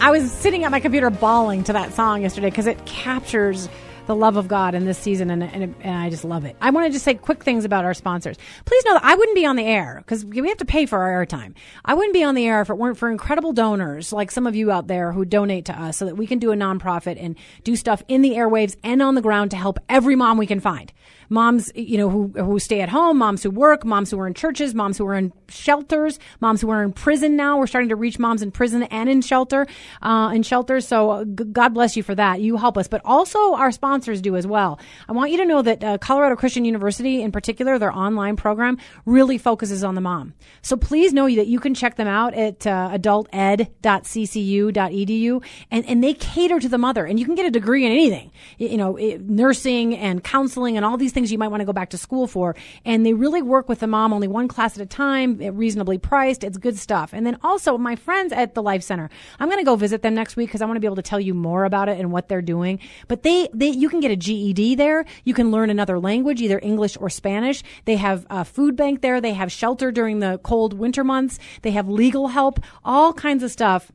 I 0.00 0.10
was 0.10 0.32
sitting 0.32 0.64
at 0.64 0.70
my 0.70 0.80
computer 0.80 1.10
bawling 1.10 1.62
to 1.64 1.74
that 1.74 1.92
song 1.92 2.22
yesterday 2.22 2.48
because 2.48 2.66
it 2.66 2.86
captures 2.86 3.68
the 4.08 4.16
love 4.16 4.38
of 4.38 4.48
God 4.48 4.74
in 4.74 4.86
this 4.86 4.96
season, 4.96 5.30
and, 5.30 5.42
and, 5.42 5.74
and 5.82 5.96
I 5.96 6.08
just 6.08 6.24
love 6.24 6.46
it. 6.46 6.56
I 6.62 6.70
want 6.70 6.86
to 6.86 6.92
just 6.92 7.04
say 7.04 7.14
quick 7.14 7.44
things 7.44 7.66
about 7.66 7.84
our 7.84 7.92
sponsors. 7.92 8.38
Please 8.64 8.84
know 8.86 8.94
that 8.94 9.04
I 9.04 9.14
wouldn't 9.14 9.34
be 9.34 9.44
on 9.44 9.56
the 9.56 9.64
air 9.64 9.96
because 9.98 10.24
we 10.24 10.48
have 10.48 10.56
to 10.56 10.64
pay 10.64 10.86
for 10.86 10.98
our 10.98 11.24
airtime. 11.24 11.54
I 11.84 11.92
wouldn't 11.92 12.14
be 12.14 12.24
on 12.24 12.34
the 12.34 12.46
air 12.46 12.62
if 12.62 12.70
it 12.70 12.78
weren't 12.78 12.96
for 12.96 13.10
incredible 13.10 13.52
donors 13.52 14.10
like 14.10 14.30
some 14.30 14.46
of 14.46 14.56
you 14.56 14.72
out 14.72 14.86
there 14.86 15.12
who 15.12 15.26
donate 15.26 15.66
to 15.66 15.78
us 15.78 15.98
so 15.98 16.06
that 16.06 16.16
we 16.16 16.26
can 16.26 16.38
do 16.38 16.52
a 16.52 16.56
nonprofit 16.56 17.22
and 17.22 17.36
do 17.64 17.76
stuff 17.76 18.02
in 18.08 18.22
the 18.22 18.30
airwaves 18.30 18.76
and 18.82 19.02
on 19.02 19.14
the 19.14 19.20
ground 19.20 19.50
to 19.50 19.58
help 19.58 19.78
every 19.90 20.16
mom 20.16 20.38
we 20.38 20.46
can 20.46 20.58
find 20.58 20.90
moms, 21.28 21.70
you 21.74 21.98
know, 21.98 22.08
who, 22.08 22.32
who 22.36 22.58
stay 22.58 22.80
at 22.80 22.88
home, 22.88 23.18
moms 23.18 23.42
who 23.42 23.50
work, 23.50 23.84
moms 23.84 24.10
who 24.10 24.20
are 24.20 24.26
in 24.26 24.34
churches, 24.34 24.74
moms 24.74 24.98
who 24.98 25.06
are 25.06 25.14
in 25.14 25.32
shelters, 25.48 26.18
moms 26.40 26.60
who 26.60 26.70
are 26.70 26.82
in 26.82 26.92
prison 26.92 27.36
now. 27.36 27.58
We're 27.58 27.66
starting 27.66 27.88
to 27.90 27.96
reach 27.96 28.18
moms 28.18 28.42
in 28.42 28.50
prison 28.50 28.82
and 28.84 29.08
in 29.08 29.22
shelter, 29.22 29.66
uh, 30.02 30.30
in 30.34 30.42
shelters. 30.42 30.86
So 30.86 31.10
uh, 31.10 31.24
God 31.24 31.74
bless 31.74 31.96
you 31.96 32.02
for 32.02 32.14
that. 32.14 32.40
You 32.40 32.56
help 32.56 32.78
us, 32.78 32.88
but 32.88 33.00
also 33.04 33.54
our 33.54 33.72
sponsors 33.72 34.20
do 34.20 34.36
as 34.36 34.46
well. 34.46 34.78
I 35.08 35.12
want 35.12 35.30
you 35.30 35.38
to 35.38 35.44
know 35.44 35.62
that 35.62 35.84
uh, 35.84 35.98
Colorado 35.98 36.36
Christian 36.36 36.64
University, 36.64 37.22
in 37.22 37.32
particular, 37.32 37.78
their 37.78 37.92
online 37.92 38.36
program 38.36 38.78
really 39.04 39.38
focuses 39.38 39.84
on 39.84 39.94
the 39.94 40.00
mom. 40.00 40.34
So 40.62 40.76
please 40.76 41.12
know 41.12 41.28
that 41.34 41.46
you 41.46 41.60
can 41.60 41.74
check 41.74 41.96
them 41.96 42.08
out 42.08 42.34
at 42.34 42.66
uh, 42.66 42.90
adulted.ccu.edu, 42.92 45.44
and 45.70 45.86
and 45.86 46.04
they 46.04 46.14
cater 46.14 46.60
to 46.60 46.68
the 46.68 46.78
mother, 46.78 47.04
and 47.04 47.18
you 47.18 47.24
can 47.24 47.34
get 47.34 47.46
a 47.46 47.50
degree 47.50 47.84
in 47.84 47.92
anything, 47.92 48.30
you 48.58 48.76
know, 48.76 48.96
nursing 49.20 49.96
and 49.96 50.22
counseling 50.22 50.76
and 50.76 50.84
all 50.84 50.96
these 50.96 51.12
things 51.12 51.17
you 51.26 51.38
might 51.38 51.48
want 51.48 51.60
to 51.60 51.64
go 51.64 51.72
back 51.72 51.90
to 51.90 51.98
school 51.98 52.26
for. 52.26 52.54
And 52.84 53.04
they 53.04 53.12
really 53.12 53.42
work 53.42 53.68
with 53.68 53.80
the 53.80 53.86
mom, 53.86 54.12
only 54.12 54.28
one 54.28 54.48
class 54.48 54.76
at 54.76 54.82
a 54.82 54.86
time, 54.86 55.40
eh, 55.42 55.50
reasonably 55.52 55.98
priced. 55.98 56.44
It's 56.44 56.56
good 56.58 56.78
stuff. 56.78 57.12
And 57.12 57.26
then 57.26 57.38
also 57.42 57.76
my 57.76 57.96
friends 57.96 58.32
at 58.32 58.54
the 58.54 58.62
Life 58.62 58.82
Center, 58.82 59.10
I'm 59.38 59.48
going 59.48 59.58
to 59.58 59.64
go 59.64 59.76
visit 59.76 60.02
them 60.02 60.14
next 60.14 60.36
week 60.36 60.48
because 60.48 60.62
I 60.62 60.66
want 60.66 60.76
to 60.76 60.80
be 60.80 60.86
able 60.86 60.96
to 60.96 61.02
tell 61.02 61.20
you 61.20 61.34
more 61.34 61.64
about 61.64 61.88
it 61.88 61.98
and 61.98 62.12
what 62.12 62.28
they're 62.28 62.42
doing. 62.42 62.78
But 63.08 63.22
they, 63.22 63.48
they, 63.52 63.68
you 63.68 63.88
can 63.88 64.00
get 64.00 64.10
a 64.10 64.16
GED 64.16 64.76
there. 64.76 65.04
You 65.24 65.34
can 65.34 65.50
learn 65.50 65.70
another 65.70 65.98
language, 65.98 66.40
either 66.40 66.60
English 66.62 66.96
or 67.00 67.10
Spanish. 67.10 67.62
They 67.84 67.96
have 67.96 68.26
a 68.30 68.44
food 68.44 68.76
bank 68.76 69.02
there. 69.02 69.20
They 69.20 69.34
have 69.34 69.50
shelter 69.50 69.90
during 69.90 70.20
the 70.20 70.38
cold 70.42 70.74
winter 70.74 71.04
months. 71.04 71.38
They 71.62 71.72
have 71.72 71.88
legal 71.88 72.28
help, 72.28 72.60
all 72.84 73.12
kinds 73.12 73.42
of 73.42 73.50
stuff 73.50 73.90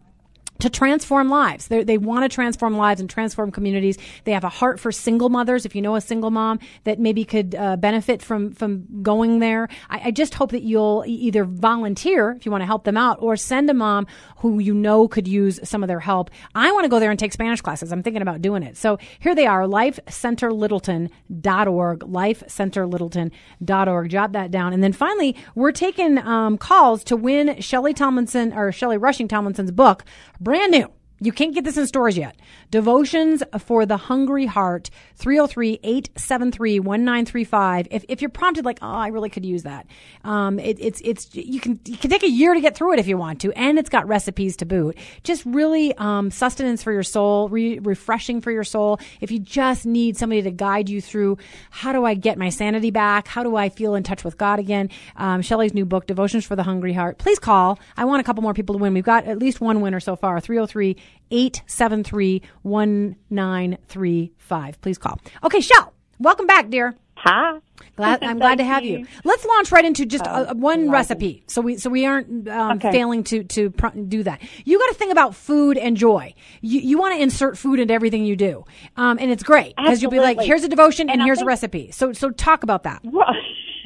to 0.59 0.69
transform 0.69 1.29
lives. 1.29 1.67
They're, 1.67 1.83
they 1.83 1.97
want 1.97 2.23
to 2.23 2.29
transform 2.33 2.77
lives 2.77 3.01
and 3.01 3.09
transform 3.09 3.51
communities. 3.51 3.97
They 4.23 4.31
have 4.31 4.43
a 4.43 4.49
heart 4.49 4.79
for 4.79 4.91
single 4.91 5.29
mothers. 5.29 5.65
If 5.65 5.75
you 5.75 5.81
know 5.81 5.95
a 5.95 6.01
single 6.01 6.29
mom 6.31 6.59
that 6.83 6.99
maybe 6.99 7.25
could 7.25 7.55
uh, 7.55 7.75
benefit 7.77 8.21
from 8.21 8.53
from 8.53 8.85
going 9.01 9.39
there, 9.39 9.67
I, 9.89 10.01
I, 10.05 10.11
just 10.11 10.35
hope 10.35 10.51
that 10.51 10.63
you'll 10.63 11.03
either 11.07 11.43
volunteer 11.43 12.31
if 12.31 12.45
you 12.45 12.51
want 12.51 12.61
to 12.61 12.67
help 12.67 12.83
them 12.83 12.97
out, 12.97 13.17
or 13.19 13.35
send 13.35 13.67
a 13.69 13.73
mom 13.73 14.05
who 14.37 14.59
you 14.59 14.73
know 14.73 15.07
could 15.07 15.27
use 15.27 15.59
some 15.63 15.83
of 15.83 15.87
their 15.87 15.99
help. 15.99 16.29
I 16.55 16.71
want 16.71 16.85
to 16.85 16.89
go 16.89 16.99
there 16.99 17.09
and 17.09 17.19
take 17.19 17.33
Spanish 17.33 17.61
classes. 17.61 17.91
I'm 17.91 18.03
thinking 18.03 18.21
about 18.21 18.41
doing 18.41 18.63
it. 18.63 18.77
So 18.77 18.99
here 19.19 19.35
they 19.35 19.47
are: 19.47 19.63
lifecenterlittleton.org, 19.63 21.99
lifecenterlittleton.org. 21.99 24.09
Jot 24.09 24.31
that 24.33 24.51
down. 24.51 24.73
And 24.73 24.83
then 24.83 24.93
finally, 24.93 25.35
we're 25.55 25.71
taking 25.71 26.19
um, 26.19 26.57
calls 26.57 27.03
to 27.05 27.17
win 27.17 27.47
Shellie 27.57 27.95
Tomlinson 27.95 28.53
or 28.53 28.71
Shellie 28.71 29.01
Rushing 29.01 29.27
Tomlinson's 29.27 29.71
book 29.71 30.05
brand 30.43 30.71
new. 30.71 30.87
You 31.23 31.31
can't 31.31 31.55
get 31.55 31.63
this 31.63 31.77
in 31.77 31.87
stores 31.87 32.17
yet. 32.17 32.35
Devotions 32.69 33.41
for 33.59 33.85
the 33.85 33.95
Hungry 33.95 34.45
Heart, 34.45 34.89
303-873-1935. 35.19 37.87
If, 37.91 38.03
if 38.09 38.21
you're 38.21 38.29
prompted 38.29 38.65
like, 38.65 38.79
oh, 38.81 38.87
I 38.87 39.07
really 39.07 39.29
could 39.29 39.45
use 39.45 39.63
that. 39.63 39.87
Um, 40.25 40.59
it, 40.59 40.75
it's, 40.81 40.99
it's, 41.01 41.33
you 41.33 41.61
can, 41.61 41.79
you 41.85 41.95
can 41.95 42.09
take 42.09 42.23
a 42.23 42.29
year 42.29 42.53
to 42.53 42.59
get 42.59 42.75
through 42.75 42.91
it 42.93 42.99
if 42.99 43.07
you 43.07 43.17
want 43.17 43.39
to. 43.41 43.53
And 43.53 43.79
it's 43.79 43.89
got 43.89 44.05
recipes 44.05 44.57
to 44.57 44.65
boot. 44.65 44.97
Just 45.23 45.45
really, 45.45 45.95
um, 45.97 46.29
sustenance 46.29 46.83
for 46.83 46.91
your 46.91 47.03
soul, 47.03 47.47
re- 47.47 47.79
refreshing 47.79 48.41
for 48.41 48.51
your 48.51 48.65
soul. 48.65 48.99
If 49.21 49.31
you 49.31 49.39
just 49.39 49.85
need 49.85 50.17
somebody 50.17 50.41
to 50.41 50.51
guide 50.51 50.89
you 50.89 50.99
through, 50.99 51.37
how 51.69 51.93
do 51.93 52.03
I 52.03 52.15
get 52.15 52.37
my 52.37 52.49
sanity 52.49 52.91
back? 52.91 53.29
How 53.29 53.43
do 53.43 53.55
I 53.55 53.69
feel 53.69 53.95
in 53.95 54.03
touch 54.03 54.25
with 54.25 54.37
God 54.37 54.59
again? 54.59 54.89
Um, 55.15 55.41
Shellie's 55.41 55.73
new 55.73 55.85
book, 55.85 56.05
Devotions 56.05 56.43
for 56.43 56.57
the 56.57 56.63
Hungry 56.63 56.91
Heart. 56.91 57.17
Please 57.17 57.39
call. 57.39 57.79
I 57.95 58.03
want 58.03 58.19
a 58.19 58.25
couple 58.25 58.43
more 58.43 58.53
people 58.53 58.75
to 58.75 58.79
win. 58.79 58.93
We've 58.93 59.05
got 59.05 59.25
at 59.25 59.39
least 59.39 59.61
one 59.61 59.79
winner 59.79 60.01
so 60.01 60.17
far, 60.17 60.41
303 60.41 60.97
873 61.31 62.41
1935. 62.61 64.81
Please 64.81 64.97
call. 64.97 65.19
Okay, 65.43 65.59
Shell, 65.59 65.93
welcome 66.19 66.47
back, 66.47 66.69
dear. 66.69 66.95
Hi. 67.15 67.59
Glad, 67.95 68.23
I'm 68.27 68.39
glad 68.39 68.57
to 68.57 68.63
have 68.63 68.83
you. 68.83 68.99
you. 68.99 69.07
Let's 69.23 69.45
launch 69.45 69.71
right 69.71 69.85
into 69.85 70.05
just 70.05 70.25
uh, 70.27 70.53
one 70.53 70.89
recipe, 70.89 71.43
so 71.47 71.61
we 71.61 71.77
so 71.77 71.89
we 71.89 72.05
aren't 72.05 72.47
um, 72.49 72.77
okay. 72.77 72.91
failing 72.91 73.23
to 73.25 73.43
to 73.43 73.69
pr- 73.71 73.97
do 74.07 74.23
that. 74.23 74.41
You 74.65 74.79
got 74.79 74.87
to 74.87 74.95
think 74.95 75.11
about 75.11 75.35
food 75.35 75.77
and 75.77 75.95
joy. 75.95 76.33
You 76.61 76.81
you 76.81 76.97
want 76.97 77.15
to 77.15 77.21
insert 77.21 77.57
food 77.57 77.79
into 77.79 77.93
everything 77.93 78.25
you 78.25 78.35
do, 78.35 78.65
um, 78.97 79.17
and 79.19 79.31
it's 79.31 79.43
great 79.43 79.75
because 79.75 80.01
you'll 80.01 80.11
be 80.11 80.19
like, 80.19 80.41
here's 80.41 80.63
a 80.63 80.69
devotion 80.69 81.09
and, 81.09 81.21
and 81.21 81.27
here's 81.27 81.39
think, 81.39 81.45
a 81.45 81.47
recipe. 81.47 81.91
So 81.91 82.13
so 82.13 82.29
talk 82.29 82.63
about 82.63 82.83
that. 82.83 83.01
Right. 83.03 83.35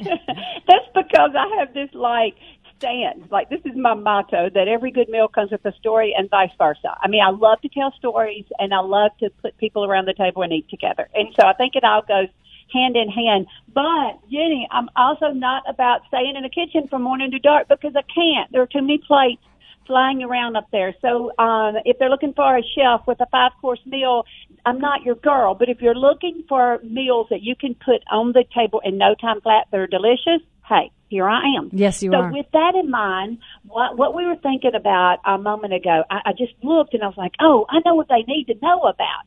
That's 0.00 0.86
because 0.94 1.30
I 1.36 1.56
have 1.58 1.74
this 1.74 1.90
like 1.92 2.36
stand. 2.78 3.30
Like 3.30 3.50
this 3.50 3.60
is 3.64 3.76
my 3.76 3.94
motto 3.94 4.50
that 4.54 4.68
every 4.68 4.90
good 4.90 5.08
meal 5.08 5.28
comes 5.28 5.50
with 5.50 5.64
a 5.64 5.72
story 5.78 6.14
and 6.16 6.30
vice 6.30 6.50
versa. 6.56 6.96
I 7.00 7.08
mean, 7.08 7.22
I 7.22 7.30
love 7.30 7.60
to 7.62 7.68
tell 7.68 7.92
stories 7.98 8.44
and 8.58 8.72
I 8.72 8.80
love 8.80 9.12
to 9.20 9.30
put 9.42 9.56
people 9.58 9.84
around 9.84 10.06
the 10.06 10.14
table 10.14 10.42
and 10.42 10.52
eat 10.52 10.68
together. 10.70 11.08
And 11.14 11.28
so 11.38 11.46
I 11.46 11.52
think 11.54 11.74
it 11.76 11.84
all 11.84 12.02
goes 12.02 12.28
hand 12.72 12.96
in 12.96 13.08
hand. 13.08 13.46
But 13.72 14.20
Jenny, 14.30 14.68
I'm 14.70 14.88
also 14.96 15.28
not 15.28 15.62
about 15.68 16.02
staying 16.08 16.34
in 16.36 16.42
the 16.42 16.50
kitchen 16.50 16.88
from 16.88 17.02
morning 17.02 17.30
to 17.30 17.38
dark 17.38 17.68
because 17.68 17.92
I 17.96 18.02
can't. 18.02 18.50
There 18.52 18.62
are 18.62 18.66
too 18.66 18.82
many 18.82 18.98
plates 18.98 19.42
flying 19.86 20.22
around 20.22 20.54
up 20.56 20.68
there. 20.70 20.94
So 21.00 21.32
um, 21.38 21.76
if 21.84 21.98
they're 21.98 22.10
looking 22.10 22.34
for 22.34 22.56
a 22.56 22.62
chef 22.62 23.06
with 23.06 23.20
a 23.20 23.26
five 23.32 23.52
course 23.60 23.80
meal, 23.86 24.24
I'm 24.66 24.78
not 24.78 25.02
your 25.02 25.14
girl. 25.14 25.54
But 25.54 25.70
if 25.70 25.80
you're 25.80 25.94
looking 25.94 26.44
for 26.48 26.78
meals 26.84 27.28
that 27.30 27.42
you 27.42 27.56
can 27.56 27.74
put 27.74 28.02
on 28.10 28.32
the 28.32 28.44
table 28.54 28.80
in 28.84 28.98
no 28.98 29.14
time 29.14 29.40
flat, 29.40 29.66
they're 29.72 29.86
delicious. 29.86 30.46
Hey, 30.68 30.90
here 31.08 31.28
I 31.28 31.42
am. 31.58 31.70
Yes, 31.72 32.02
you 32.02 32.10
so 32.12 32.18
are. 32.18 32.30
So 32.30 32.36
with 32.36 32.46
that 32.52 32.74
in 32.74 32.90
mind, 32.90 33.38
what 33.64 33.96
what 33.96 34.14
we 34.14 34.26
were 34.26 34.36
thinking 34.36 34.74
about 34.74 35.18
a 35.24 35.38
moment 35.38 35.72
ago, 35.72 36.04
I, 36.10 36.20
I 36.26 36.32
just 36.32 36.52
looked 36.62 36.94
and 36.94 37.02
I 37.02 37.06
was 37.06 37.16
like, 37.16 37.32
oh, 37.40 37.66
I 37.68 37.80
know 37.84 37.94
what 37.94 38.08
they 38.08 38.22
need 38.26 38.46
to 38.48 38.54
know 38.62 38.82
about. 38.82 39.24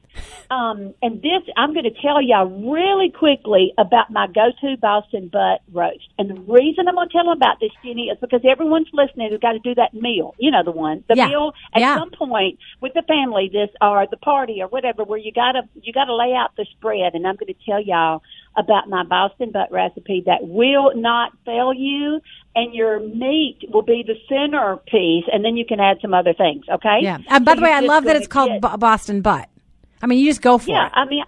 Um, 0.51 0.93
and 1.01 1.21
this, 1.21 1.41
I'm 1.55 1.73
going 1.73 1.85
to 1.85 2.01
tell 2.01 2.21
y'all 2.21 2.45
really 2.45 3.09
quickly 3.09 3.73
about 3.77 4.11
my 4.11 4.27
go-to 4.27 4.75
Boston 4.81 5.29
butt 5.29 5.61
roast. 5.71 6.09
And 6.19 6.29
the 6.29 6.41
reason 6.41 6.87
I'm 6.87 6.95
going 6.95 7.07
to 7.07 7.13
tell 7.13 7.23
them 7.23 7.37
about 7.37 7.59
this, 7.61 7.71
Jenny, 7.83 8.09
is 8.09 8.17
because 8.19 8.41
everyone's 8.43 8.89
listening 8.91 9.31
who's 9.31 9.39
got 9.39 9.53
to 9.53 9.59
do 9.59 9.73
that 9.75 9.93
meal. 9.93 10.35
You 10.37 10.51
know 10.51 10.63
the 10.63 10.71
one, 10.71 11.03
the 11.07 11.15
yeah. 11.15 11.27
meal 11.27 11.53
at 11.73 11.81
yeah. 11.81 11.97
some 11.97 12.11
point 12.11 12.59
with 12.81 12.93
the 12.93 13.03
family, 13.07 13.49
this 13.51 13.69
or 13.81 14.05
the 14.11 14.17
party 14.17 14.61
or 14.61 14.67
whatever, 14.67 15.03
where 15.03 15.19
you 15.19 15.31
got 15.31 15.53
to 15.53 15.61
you 15.81 15.93
got 15.93 16.05
to 16.05 16.15
lay 16.15 16.33
out 16.33 16.55
the 16.57 16.65
spread. 16.71 17.15
And 17.15 17.25
I'm 17.25 17.35
going 17.35 17.53
to 17.53 17.65
tell 17.65 17.81
y'all 17.81 18.21
about 18.57 18.89
my 18.89 19.03
Boston 19.03 19.51
butt 19.51 19.71
recipe 19.71 20.23
that 20.25 20.39
will 20.41 20.91
not 20.95 21.31
fail 21.45 21.73
you 21.73 22.19
and 22.55 22.73
your 22.73 22.99
meat 22.99 23.59
will 23.71 23.81
be 23.81 24.03
the 24.05 24.15
centerpiece 24.27 25.25
and 25.31 25.43
then 25.43 25.55
you 25.55 25.65
can 25.65 25.79
add 25.79 25.97
some 26.01 26.13
other 26.13 26.33
things, 26.33 26.65
okay? 26.69 26.99
Yeah. 27.01 27.19
Uh, 27.29 27.39
by 27.39 27.53
so 27.53 27.55
the 27.55 27.61
way, 27.63 27.71
I 27.71 27.79
love 27.79 28.03
that 28.05 28.15
it's 28.15 28.27
called 28.27 28.61
get, 28.61 28.79
Boston 28.79 29.21
butt. 29.21 29.49
I 30.01 30.07
mean, 30.07 30.19
you 30.19 30.29
just 30.29 30.41
go 30.41 30.57
for 30.57 30.69
yeah, 30.69 30.87
it. 30.87 30.91
Yeah, 30.95 31.01
I 31.01 31.05
mean 31.05 31.23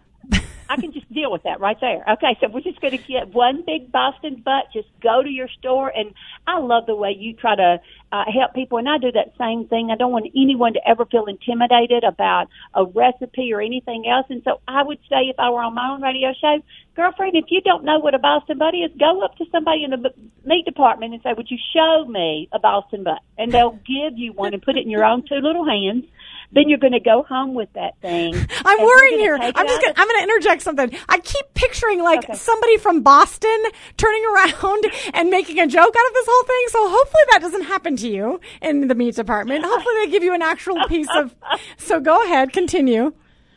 I 0.74 0.78
can 0.78 0.92
just 0.92 1.12
deal 1.14 1.32
with 1.32 1.44
that 1.44 1.60
right 1.60 1.78
there. 1.80 2.04
Okay, 2.14 2.36
so 2.42 2.48
we're 2.48 2.62
just 2.62 2.82
going 2.82 2.98
to 2.98 3.04
get 3.04 3.34
one 3.34 3.64
big 3.66 3.92
Boston 3.92 4.42
butt. 4.44 4.66
Just 4.74 4.88
go 5.02 5.22
to 5.22 5.30
your 5.30 5.48
store, 5.60 5.92
and 5.96 6.14
I 6.48 6.58
love 6.60 6.88
the 6.88 6.96
way 6.96 7.16
you 7.18 7.34
try 7.34 7.56
to 7.56 7.80
uh, 8.14 8.26
help 8.32 8.54
people, 8.54 8.78
and 8.78 8.88
I 8.88 9.00
do 9.00 9.12
that 9.12 9.34
same 9.40 9.68
thing. 9.68 9.90
I 9.90 9.96
don't 9.96 10.12
want 10.12 10.30
anyone 10.36 10.74
to 10.74 10.88
ever 10.88 11.04
feel 11.06 11.26
intimidated 11.26 12.04
about 12.04 12.48
a 12.76 12.86
recipe 12.86 13.52
or 13.52 13.60
anything 13.60 14.08
else. 14.08 14.28
And 14.30 14.44
so 14.44 14.62
I 14.68 14.84
would 14.84 15.00
say, 15.10 15.34
if 15.34 15.40
I 15.40 15.50
were 15.50 15.64
on 15.64 15.74
my 15.74 15.90
own 15.90 16.04
radio 16.04 16.32
show, 16.40 16.60
girlfriend, 16.96 17.36
if 17.36 17.46
you 17.48 17.62
don't 17.62 17.84
know 17.84 17.98
what 17.98 18.14
a 18.14 18.20
Boston 18.20 18.60
butt 18.60 18.76
is, 18.76 18.92
go 19.00 19.24
up 19.24 19.36
to 19.38 19.46
somebody 19.52 19.84
in 19.84 19.90
the 19.90 20.14
meat 20.46 20.64
department 20.64 21.16
and 21.16 21.24
say, 21.24 21.34
"Would 21.36 21.50
you 21.50 21.58
show 21.74 22.06
me 22.06 22.50
a 22.52 22.60
Boston 22.60 23.04
butt?" 23.04 23.22
And 23.40 23.52
they'll 23.52 23.80
give 23.84 24.16
you 24.16 24.32
one 24.32 24.54
and 24.54 24.62
put 24.62 24.78
it 24.78 24.84
in 24.84 24.92
your 24.92 25.06
own 25.06 25.24
two 25.28 25.42
little 25.42 25.66
hands 25.66 26.06
then 26.54 26.70
you're 26.70 26.80
going 26.80 26.94
to 26.94 27.00
go 27.00 27.24
home 27.24 27.54
with 27.54 27.72
that 27.74 28.00
thing. 28.02 28.34
I'm 28.66 28.82
worrying 28.82 29.20
here. 29.20 29.36
I'm 29.36 29.68
just 29.68 29.82
gonna, 29.82 29.94
I'm 29.98 30.08
going 30.08 30.20
to 30.20 30.24
interject 30.24 30.62
something. 30.62 30.96
I 31.10 31.20
keep 31.20 31.46
picturing 31.54 32.02
like 32.02 32.24
okay. 32.24 32.36
somebody 32.36 32.78
from 32.78 33.02
Boston 33.02 33.64
turning 33.98 34.24
around 34.34 34.86
and 35.14 35.30
making 35.30 35.60
a 35.60 35.68
joke 35.68 35.96
out 35.96 36.08
of 36.08 36.14
this 36.14 36.26
whole 36.30 36.44
thing. 36.44 36.66
So 36.70 36.90
hopefully 36.90 37.24
that 37.32 37.42
doesn't 37.42 37.64
happen 37.64 37.98
to 37.98 38.03
you 38.04 38.40
in 38.62 38.88
the 38.88 38.96
meat 38.96 39.16
department. 39.16 39.66
Hopefully 39.66 39.96
they 40.06 40.12
give 40.12 40.24
you 40.24 40.34
an 40.34 40.42
actual 40.42 40.78
piece 40.88 41.10
of. 41.16 41.36
So 41.78 42.00
go 42.00 42.24
ahead, 42.24 42.54
continue. 42.54 43.14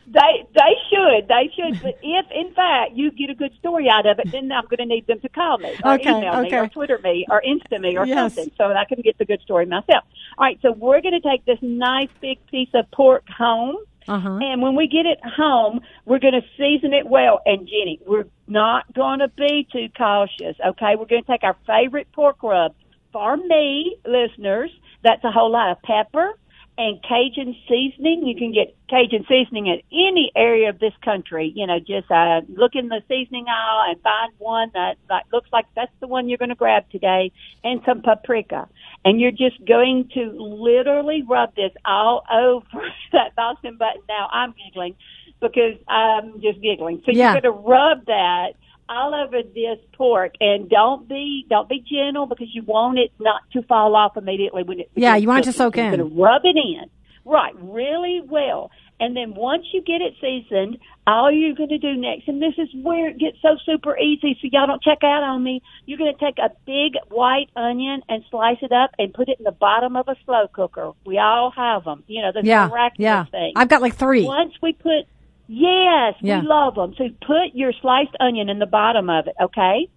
They 0.07 0.47
they 0.53 0.73
should 0.89 1.27
they 1.27 1.51
should. 1.53 1.81
But 1.83 1.99
if 2.01 2.25
in 2.31 2.53
fact 2.53 2.93
you 2.93 3.11
get 3.11 3.29
a 3.29 3.35
good 3.35 3.51
story 3.59 3.89
out 3.89 4.05
of 4.05 4.19
it, 4.19 4.31
then 4.31 4.49
I'm 4.51 4.63
going 4.65 4.77
to 4.77 4.85
need 4.85 5.05
them 5.05 5.19
to 5.19 5.29
call 5.29 5.57
me 5.57 5.75
or 5.83 5.95
okay, 5.95 6.09
email 6.09 6.33
okay. 6.35 6.49
me 6.49 6.57
or 6.57 6.67
Twitter 6.69 6.99
me 7.03 7.25
or 7.29 7.41
Insta 7.45 7.81
me 7.81 7.97
or 7.97 8.05
yes. 8.05 8.35
something, 8.35 8.53
so 8.57 8.69
that 8.69 8.77
I 8.77 8.85
can 8.85 9.01
get 9.01 9.17
the 9.17 9.25
good 9.25 9.41
story 9.41 9.65
myself. 9.65 10.05
All 10.37 10.45
right, 10.45 10.57
so 10.61 10.71
we're 10.71 11.01
going 11.01 11.19
to 11.19 11.29
take 11.29 11.43
this 11.45 11.59
nice 11.61 12.09
big 12.21 12.37
piece 12.47 12.69
of 12.73 12.89
pork 12.91 13.27
home. 13.27 13.77
Uh-huh. 14.07 14.39
And 14.41 14.61
when 14.61 14.75
we 14.75 14.87
get 14.87 15.05
it 15.05 15.19
home, 15.21 15.81
we're 16.05 16.19
going 16.19 16.35
to 16.35 16.47
season 16.57 16.93
it 16.93 17.05
well. 17.05 17.41
And 17.45 17.67
Jenny, 17.67 17.99
we're 18.05 18.27
not 18.47 18.85
going 18.93 19.19
to 19.19 19.27
be 19.27 19.67
too 19.69 19.87
cautious. 19.97 20.55
Okay, 20.65 20.95
we're 20.97 21.07
going 21.07 21.23
to 21.23 21.27
take 21.29 21.43
our 21.43 21.57
favorite 21.65 22.09
pork 22.13 22.41
rub. 22.41 22.73
For 23.17 23.35
me, 23.35 23.97
listeners, 24.05 24.69
that's 25.03 25.23
a 25.23 25.31
whole 25.31 25.51
lot 25.51 25.71
of 25.71 25.81
pepper, 25.81 26.37
and 26.77 27.01
Cajun 27.01 27.55
seasoning. 27.67 28.27
You 28.27 28.35
can 28.37 28.53
get 28.53 28.77
Cajun 28.91 29.25
seasoning 29.27 29.71
at 29.71 29.79
any 29.91 30.31
area 30.35 30.69
of 30.69 30.77
this 30.77 30.93
country. 31.03 31.51
You 31.55 31.65
know, 31.65 31.79
just 31.79 32.11
uh, 32.11 32.41
look 32.47 32.73
in 32.75 32.89
the 32.89 33.01
seasoning 33.07 33.47
aisle 33.49 33.89
and 33.89 34.01
find 34.03 34.33
one 34.37 34.69
that, 34.75 34.97
that 35.09 35.23
looks 35.33 35.49
like 35.51 35.65
that's 35.75 35.91
the 35.99 36.05
one 36.05 36.29
you're 36.29 36.37
going 36.37 36.49
to 36.49 36.55
grab 36.55 36.91
today, 36.91 37.31
and 37.63 37.81
some 37.87 38.03
paprika. 38.03 38.69
And 39.03 39.19
you're 39.19 39.31
just 39.31 39.65
going 39.65 40.11
to 40.13 40.35
literally 40.37 41.23
rub 41.27 41.55
this 41.55 41.71
all 41.85 42.23
over 42.31 42.67
that 43.13 43.35
Boston 43.35 43.77
button. 43.77 44.03
Now 44.07 44.29
I'm 44.31 44.53
giggling 44.63 44.95
because 45.41 45.73
I'm 45.87 46.39
just 46.39 46.61
giggling. 46.61 47.01
So 47.03 47.13
yeah. 47.13 47.33
you're 47.33 47.41
going 47.41 47.55
to 47.55 47.67
rub 47.67 48.05
that 48.05 48.49
all 48.89 49.13
over 49.13 49.43
this 49.43 49.79
pork. 49.93 50.33
And 50.39 50.69
don't 50.69 51.07
be 51.07 51.45
don't 51.49 51.69
be 51.69 51.83
gentle 51.89 52.25
because 52.25 52.47
you 52.53 52.63
want 52.63 52.99
it 52.99 53.11
not 53.19 53.41
to 53.53 53.61
fall 53.63 53.95
off 53.95 54.17
immediately 54.17 54.63
when 54.63 54.79
it 54.81 54.91
yeah 54.95 55.15
you 55.15 55.27
want 55.27 55.45
it 55.45 55.51
to 55.51 55.57
soak 55.57 55.77
in 55.77 55.85
you're 55.85 55.97
going 55.97 56.09
to 56.09 56.21
rub 56.21 56.41
it 56.43 56.57
in. 56.57 56.89
Right 57.25 57.53
really 57.55 58.21
well. 58.25 58.71
And 58.99 59.15
then 59.15 59.35
once 59.35 59.63
you 59.73 59.83
get 59.83 60.01
it 60.01 60.13
seasoned 60.19 60.79
all 61.05 61.31
you're 61.31 61.53
going 61.53 61.69
to 61.69 61.77
do 61.77 61.95
next 61.95 62.27
and 62.27 62.41
this 62.41 62.53
is 62.57 62.67
where 62.81 63.09
it 63.09 63.19
gets 63.19 63.37
so 63.41 63.55
super 63.65 63.97
easy 63.97 64.37
so 64.41 64.49
y'all 64.51 64.67
don't 64.67 64.81
check 64.81 64.99
out 65.03 65.23
on 65.23 65.43
me. 65.43 65.61
You're 65.85 65.97
going 65.97 66.13
to 66.13 66.25
take 66.25 66.37
a 66.39 66.49
big 66.65 66.93
white 67.09 67.49
onion 67.55 68.01
and 68.09 68.23
slice 68.31 68.57
it 68.61 68.71
up 68.71 68.91
and 68.97 69.13
put 69.13 69.29
it 69.29 69.37
in 69.39 69.43
the 69.43 69.51
bottom 69.51 69.95
of 69.95 70.07
a 70.07 70.15
slow 70.25 70.47
cooker. 70.51 70.93
We 71.05 71.19
all 71.19 71.51
have 71.55 71.83
them 71.83 72.03
you 72.07 72.21
know 72.21 72.31
the 72.33 72.45
yeah 72.45 72.67
miraculous 72.67 72.99
yeah. 72.99 73.25
thing. 73.25 73.53
I've 73.55 73.69
got 73.69 73.81
like 73.81 73.95
three. 73.95 74.23
Once 74.23 74.53
we 74.61 74.73
put 74.73 75.05
Yes, 75.47 76.15
yeah. 76.21 76.41
we 76.41 76.47
love 76.47 76.75
them. 76.75 76.93
So 76.97 77.09
put 77.25 77.53
your 77.53 77.71
sliced 77.81 78.15
onion 78.19 78.49
in 78.49 78.59
the 78.59 78.65
bottom 78.65 79.09
of 79.09 79.27
it, 79.27 79.35
okay? 79.41 79.89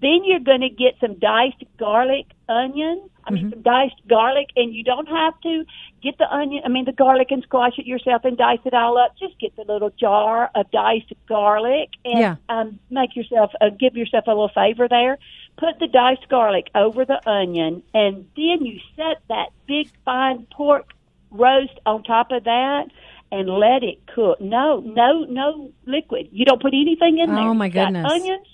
Then 0.00 0.20
you're 0.24 0.40
going 0.40 0.60
to 0.60 0.68
get 0.68 0.94
some 1.00 1.18
diced 1.18 1.64
garlic 1.78 2.26
onion. 2.48 3.10
I 3.24 3.30
mean, 3.30 3.44
mm-hmm. 3.44 3.50
some 3.50 3.62
diced 3.62 4.00
garlic, 4.08 4.48
and 4.56 4.72
you 4.72 4.84
don't 4.84 5.08
have 5.08 5.38
to 5.42 5.64
get 6.02 6.16
the 6.18 6.32
onion. 6.32 6.62
I 6.64 6.68
mean, 6.68 6.84
the 6.84 6.92
garlic 6.92 7.30
and 7.30 7.42
squash 7.42 7.78
it 7.78 7.86
yourself 7.86 8.24
and 8.24 8.36
dice 8.36 8.60
it 8.64 8.74
all 8.74 8.96
up. 8.96 9.16
Just 9.18 9.38
get 9.38 9.56
the 9.56 9.64
little 9.70 9.90
jar 9.90 10.50
of 10.54 10.70
diced 10.70 11.12
garlic 11.28 11.90
and 12.04 12.20
yeah. 12.20 12.36
um, 12.48 12.78
make 12.90 13.16
yourself 13.16 13.50
uh, 13.60 13.70
give 13.70 13.96
yourself 13.96 14.24
a 14.26 14.30
little 14.30 14.50
favor 14.54 14.88
there. 14.88 15.18
Put 15.58 15.78
the 15.80 15.88
diced 15.88 16.28
garlic 16.28 16.68
over 16.74 17.04
the 17.04 17.20
onion, 17.28 17.82
and 17.92 18.28
then 18.36 18.64
you 18.64 18.78
set 18.96 19.20
that 19.28 19.48
big 19.66 19.90
fine 20.04 20.46
pork 20.52 20.90
roast 21.30 21.78
on 21.84 22.04
top 22.04 22.30
of 22.30 22.44
that 22.44 22.86
and 23.30 23.48
let 23.48 23.82
it 23.82 24.06
cook. 24.14 24.40
No, 24.40 24.80
no, 24.80 25.24
no 25.24 25.70
liquid. 25.86 26.28
You 26.32 26.44
don't 26.44 26.60
put 26.62 26.72
anything 26.74 27.18
in 27.18 27.34
there. 27.34 27.44
Oh 27.44 27.54
my 27.54 27.66
You've 27.66 27.74
goodness. 27.74 28.10
onions, 28.10 28.46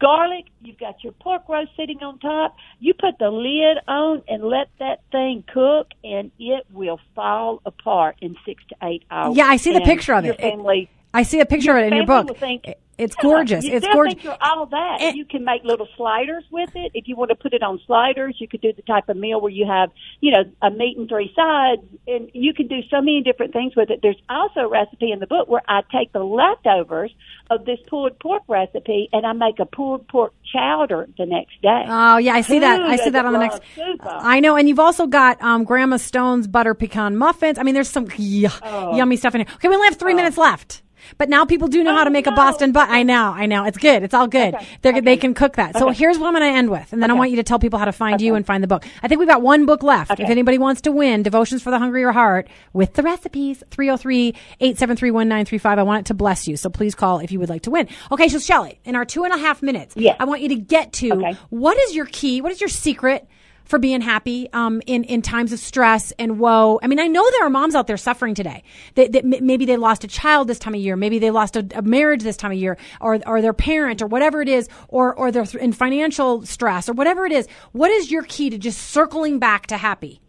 garlic. 0.00 0.44
You've 0.62 0.78
got 0.78 1.02
your 1.02 1.12
pork 1.14 1.48
roast 1.48 1.70
sitting 1.76 2.02
on 2.02 2.18
top. 2.18 2.56
You 2.80 2.94
put 2.94 3.18
the 3.18 3.30
lid 3.30 3.78
on 3.88 4.22
and 4.28 4.42
let 4.44 4.68
that 4.78 5.00
thing 5.10 5.44
cook, 5.52 5.88
and 6.04 6.30
it 6.38 6.66
will 6.72 7.00
fall 7.14 7.60
apart 7.64 8.16
in 8.20 8.36
six 8.44 8.62
to 8.68 8.76
eight 8.82 9.04
hours. 9.10 9.36
Yeah, 9.36 9.46
I 9.46 9.56
see 9.56 9.72
the 9.72 9.76
And 9.78 9.86
picture 9.86 10.14
of 10.14 10.24
your 10.24 10.34
it. 10.34 10.40
Family, 10.40 10.90
I 11.14 11.22
see 11.22 11.40
a 11.40 11.46
picture 11.46 11.76
of 11.76 11.84
it 11.84 11.86
in 11.88 11.96
your 11.96 12.06
book. 12.06 12.36
think, 12.38 12.66
it's 12.98 13.14
yeah, 13.16 13.22
gorgeous. 13.22 13.64
You 13.64 13.74
it's 13.76 13.86
gorgeous. 13.86 14.14
Think 14.14 14.24
you're 14.24 14.36
all 14.40 14.66
that. 14.66 15.14
You 15.14 15.24
can 15.24 15.44
make 15.44 15.62
little 15.64 15.88
sliders 15.96 16.44
with 16.50 16.70
it. 16.74 16.90
If 16.94 17.08
you 17.08 17.16
want 17.16 17.30
to 17.30 17.34
put 17.36 17.54
it 17.54 17.62
on 17.62 17.80
sliders, 17.86 18.36
you 18.38 18.48
could 18.48 18.60
do 18.60 18.72
the 18.72 18.82
type 18.82 19.08
of 19.08 19.16
meal 19.16 19.40
where 19.40 19.52
you 19.52 19.66
have, 19.66 19.90
you 20.20 20.32
know, 20.32 20.44
a 20.62 20.70
meat 20.70 20.96
and 20.98 21.08
three 21.08 21.32
sides, 21.34 21.82
and 22.06 22.30
you 22.34 22.52
can 22.52 22.66
do 22.66 22.80
so 22.90 22.96
many 23.00 23.22
different 23.22 23.52
things 23.52 23.74
with 23.76 23.90
it. 23.90 24.00
There's 24.02 24.20
also 24.28 24.60
a 24.60 24.68
recipe 24.68 25.12
in 25.12 25.20
the 25.20 25.26
book 25.26 25.48
where 25.48 25.62
I 25.68 25.82
take 25.92 26.12
the 26.12 26.22
leftovers 26.24 27.12
of 27.50 27.64
this 27.64 27.78
pulled 27.88 28.18
pork 28.18 28.42
recipe 28.48 29.08
and 29.12 29.24
I 29.24 29.32
make 29.32 29.58
a 29.58 29.64
pulled 29.64 30.06
pork 30.08 30.34
chowder 30.52 31.08
the 31.16 31.24
next 31.26 31.60
day. 31.62 31.84
Oh 31.88 32.18
yeah, 32.18 32.34
I 32.34 32.40
see 32.42 32.58
that. 32.58 32.80
I 32.82 32.96
see 32.96 33.10
that 33.10 33.24
on 33.24 33.32
the 33.32 33.38
next. 33.38 33.62
soup? 33.74 34.00
I 34.04 34.40
know, 34.40 34.56
and 34.56 34.68
you've 34.68 34.78
also 34.80 35.06
got 35.06 35.40
um, 35.42 35.64
Grandma 35.64 35.96
Stone's 35.96 36.46
butter 36.46 36.74
pecan 36.74 37.16
muffins. 37.16 37.58
I 37.58 37.62
mean, 37.62 37.74
there's 37.74 37.88
some 37.88 38.06
y- 38.18 38.48
Oh. 38.62 38.96
yummy 38.96 39.16
stuff 39.16 39.34
in 39.34 39.42
here. 39.42 39.54
Okay, 39.54 39.68
we 39.68 39.74
only 39.74 39.86
have 39.88 39.96
three 39.96 40.14
minutes 40.14 40.36
left. 40.36 40.82
But 41.16 41.28
now 41.28 41.44
people 41.44 41.68
do 41.68 41.82
know 41.84 41.94
how 41.94 42.04
to 42.04 42.10
Oh, 42.10 42.12
make 42.12 42.26
a. 42.26 42.32
Boston 42.32 42.72
butt. 42.72 42.88
I 42.88 43.02
know, 43.02 43.32
I 43.32 43.46
know. 43.46 43.64
It's 43.64 43.78
good. 43.78 44.02
It's 44.02 44.14
all 44.14 44.26
good. 44.28 44.54
Okay, 44.54 44.66
They're, 44.82 44.92
okay. 44.92 45.00
They 45.00 45.16
can 45.16 45.34
cook 45.34 45.56
that. 45.56 45.76
So 45.76 45.88
here's 45.90 46.18
what 46.18 46.28
I'm 46.28 46.34
going 46.34 46.50
to 46.52 46.56
end 46.56 46.70
with. 46.70 46.92
And 46.92 47.02
then 47.02 47.10
I 47.10 47.14
want 47.14 47.30
you 47.30 47.36
to 47.36 47.42
tell 47.42 47.58
people 47.58 47.78
how 47.78 47.84
to 47.84 47.92
find 47.92 48.20
you 48.20 48.34
and 48.34 48.46
find 48.46 48.62
the 48.62 48.68
book. 48.68 48.84
I 49.02 49.08
think 49.08 49.18
we've 49.18 49.28
got 49.28 49.42
one 49.42 49.66
book 49.66 49.82
left. 49.82 50.10
Okay. 50.12 50.22
If 50.22 50.30
anybody 50.30 50.58
wants 50.58 50.82
to 50.82 50.92
win 50.92 51.22
Devotions 51.22 51.62
for 51.62 51.70
the 51.70 51.78
Hungrier 51.78 52.12
Heart 52.12 52.48
with 52.72 52.94
the 52.94 53.02
recipes, 53.02 53.62
303-873-1935. 53.70 55.78
I 55.78 55.82
want 55.82 56.00
it 56.00 56.06
to 56.06 56.14
bless 56.14 56.46
you. 56.48 56.56
So 56.56 56.70
please 56.70 56.94
call 56.94 57.18
if 57.20 57.32
you 57.32 57.38
would 57.40 57.48
like 57.48 57.62
to 57.62 57.70
win. 57.70 57.88
Okay, 58.12 58.28
so 58.28 58.38
Shellie, 58.38 58.78
in 58.84 58.94
our 58.96 59.04
two 59.04 59.24
and 59.24 59.32
a 59.34 59.38
half 59.38 59.62
minutes, 59.62 59.94
Yes. 59.96 60.16
I 60.20 60.24
want 60.24 60.42
you 60.42 60.48
to 60.50 60.56
get 60.56 60.92
to 60.94 61.12
Okay. 61.12 61.36
what 61.50 61.76
is 61.78 61.94
your 61.96 62.06
key? 62.06 62.40
What 62.40 62.52
is 62.52 62.60
your 62.60 62.68
secret? 62.68 63.26
For 63.68 63.78
being 63.78 64.00
happy 64.00 64.48
um, 64.52 64.82
in 64.86 65.04
in 65.04 65.22
times 65.22 65.52
of 65.52 65.58
stress 65.58 66.12
and 66.18 66.38
woe. 66.40 66.80
I 66.82 66.86
mean, 66.86 66.98
I 66.98 67.06
know 67.06 67.24
there 67.30 67.46
are 67.46 67.50
moms 67.50 67.74
out 67.74 67.86
there 67.86 67.96
suffering 67.96 68.34
today. 68.34 68.64
That, 68.94 69.12
that 69.12 69.24
maybe 69.24 69.66
they 69.66 69.76
lost 69.76 70.02
a 70.04 70.08
child 70.08 70.48
this 70.48 70.58
time 70.58 70.74
of 70.74 70.80
year, 70.80 70.96
maybe 70.96 71.18
they 71.18 71.30
lost 71.30 71.54
a, 71.54 71.66
a 71.74 71.82
marriage 71.82 72.22
this 72.22 72.36
time 72.36 72.50
of 72.50 72.58
year, 72.58 72.76
or 73.00 73.20
or 73.26 73.40
their 73.40 73.52
parent, 73.52 74.02
or 74.02 74.06
whatever 74.06 74.42
it 74.42 74.48
is, 74.48 74.68
or 74.88 75.14
or 75.14 75.30
they're 75.30 75.46
in 75.60 75.72
financial 75.72 76.44
stress, 76.44 76.88
or 76.88 76.94
whatever 76.94 77.26
it 77.26 77.32
is. 77.32 77.46
What 77.72 77.90
is 77.90 78.10
your 78.10 78.22
key 78.22 78.50
to 78.50 78.58
just 78.58 78.80
circling 78.80 79.38
back 79.38 79.66
to 79.68 79.76
happy? 79.76 80.20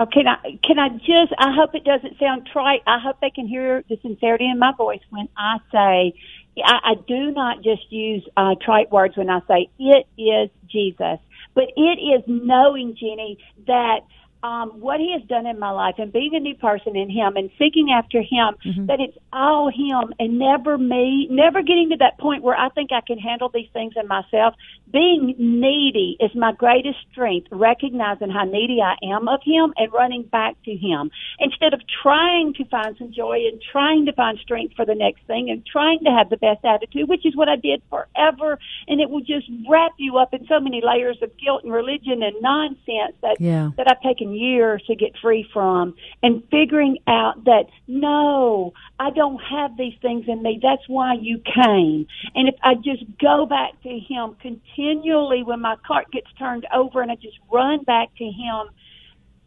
Oh, 0.00 0.06
can 0.06 0.26
I 0.26 0.58
can 0.66 0.78
I 0.78 0.88
just? 0.88 1.32
I 1.38 1.54
hope 1.54 1.74
it 1.74 1.84
doesn't 1.84 2.18
sound 2.18 2.48
trite. 2.52 2.82
I 2.86 2.98
hope 2.98 3.20
they 3.20 3.30
can 3.30 3.46
hear 3.46 3.84
the 3.88 3.98
sincerity 4.02 4.48
in 4.50 4.58
my 4.58 4.72
voice 4.76 5.02
when 5.10 5.28
I 5.36 5.58
say. 5.70 6.18
I, 6.64 6.92
I 6.92 6.94
do 7.08 7.32
not 7.32 7.64
just 7.64 7.90
use 7.90 8.24
uh, 8.36 8.54
trite 8.64 8.92
words 8.92 9.16
when 9.16 9.28
I 9.28 9.40
say 9.48 9.70
it 9.76 10.06
is 10.16 10.50
Jesus, 10.68 11.18
but 11.54 11.64
it 11.76 11.98
is 12.00 12.22
knowing 12.26 12.96
Jenny 12.98 13.38
that 13.66 14.00
um, 14.44 14.68
what 14.80 15.00
He 15.00 15.10
has 15.18 15.22
done 15.26 15.46
in 15.46 15.58
my 15.58 15.70
life 15.70 15.94
and 15.98 16.12
being 16.12 16.34
a 16.34 16.40
new 16.40 16.54
person 16.54 16.94
in 16.96 17.08
Him 17.10 17.36
and 17.36 17.50
seeking 17.58 17.88
after 17.90 18.20
Him, 18.20 18.54
Mm-hmm. 18.64 18.86
that 18.86 19.00
it's 19.00 19.16
all 19.32 19.70
Him 19.70 20.12
and 20.18 20.38
never 20.38 20.76
me. 20.78 21.26
Never 21.30 21.62
getting 21.62 21.88
to 21.90 21.96
that 21.96 22.18
point 22.18 22.42
where 22.42 22.56
I 22.56 22.68
think 22.68 22.90
I 22.92 23.00
can 23.06 23.18
handle 23.18 23.50
these 23.52 23.68
things 23.72 23.94
in 23.96 24.06
myself. 24.06 24.54
Being 24.92 25.34
needy 25.38 26.16
is 26.20 26.30
my 26.34 26.52
greatest 26.52 26.98
strength. 27.10 27.48
Recognizing 27.50 28.30
how 28.30 28.44
needy 28.44 28.78
I 28.80 28.94
am 29.14 29.26
of 29.28 29.40
Him 29.44 29.72
and 29.76 29.92
running 29.92 30.24
back 30.24 30.54
to 30.66 30.72
Him 30.76 31.10
instead 31.40 31.72
of 31.74 31.80
trying 32.02 32.52
to 32.54 32.64
find 32.66 32.96
some 32.98 33.12
joy 33.12 33.38
and 33.50 33.60
trying 33.72 34.04
to 34.06 34.12
find 34.12 34.38
strength 34.38 34.74
for 34.76 34.84
the 34.84 34.94
next 34.94 35.26
thing 35.26 35.48
and 35.50 35.64
trying 35.66 36.00
to 36.04 36.10
have 36.10 36.28
the 36.30 36.36
best 36.36 36.64
attitude, 36.64 37.08
which 37.08 37.24
is 37.24 37.34
what 37.34 37.48
I 37.48 37.56
did 37.56 37.82
forever. 37.88 38.58
And 38.88 39.00
it 39.00 39.08
will 39.10 39.20
just 39.22 39.48
wrap 39.68 39.92
you 39.98 40.18
up 40.18 40.34
in 40.34 40.46
so 40.46 40.60
many 40.60 40.82
layers 40.84 41.18
of 41.22 41.30
guilt 41.38 41.64
and 41.64 41.72
religion 41.72 42.22
and 42.22 42.36
nonsense 42.42 43.16
that 43.22 43.36
Yeah. 43.40 43.70
that 43.76 43.90
I've 43.90 44.02
taken 44.02 44.33
years 44.34 44.82
to 44.86 44.94
get 44.94 45.12
free 45.20 45.46
from 45.52 45.94
and 46.22 46.42
figuring 46.50 46.98
out 47.06 47.44
that 47.44 47.64
no, 47.86 48.72
I 48.98 49.10
don't 49.10 49.38
have 49.38 49.76
these 49.76 49.94
things 50.00 50.24
in 50.28 50.42
me. 50.42 50.60
That's 50.62 50.88
why 50.88 51.14
you 51.14 51.38
came. 51.38 52.06
And 52.34 52.48
if 52.48 52.56
I 52.62 52.74
just 52.74 53.04
go 53.20 53.46
back 53.46 53.80
to 53.82 53.98
him 53.98 54.36
continually 54.40 55.42
when 55.42 55.60
my 55.60 55.76
cart 55.86 56.10
gets 56.12 56.32
turned 56.38 56.66
over 56.74 57.02
and 57.02 57.10
I 57.10 57.16
just 57.16 57.38
run 57.52 57.82
back 57.84 58.14
to 58.16 58.24
him, 58.24 58.68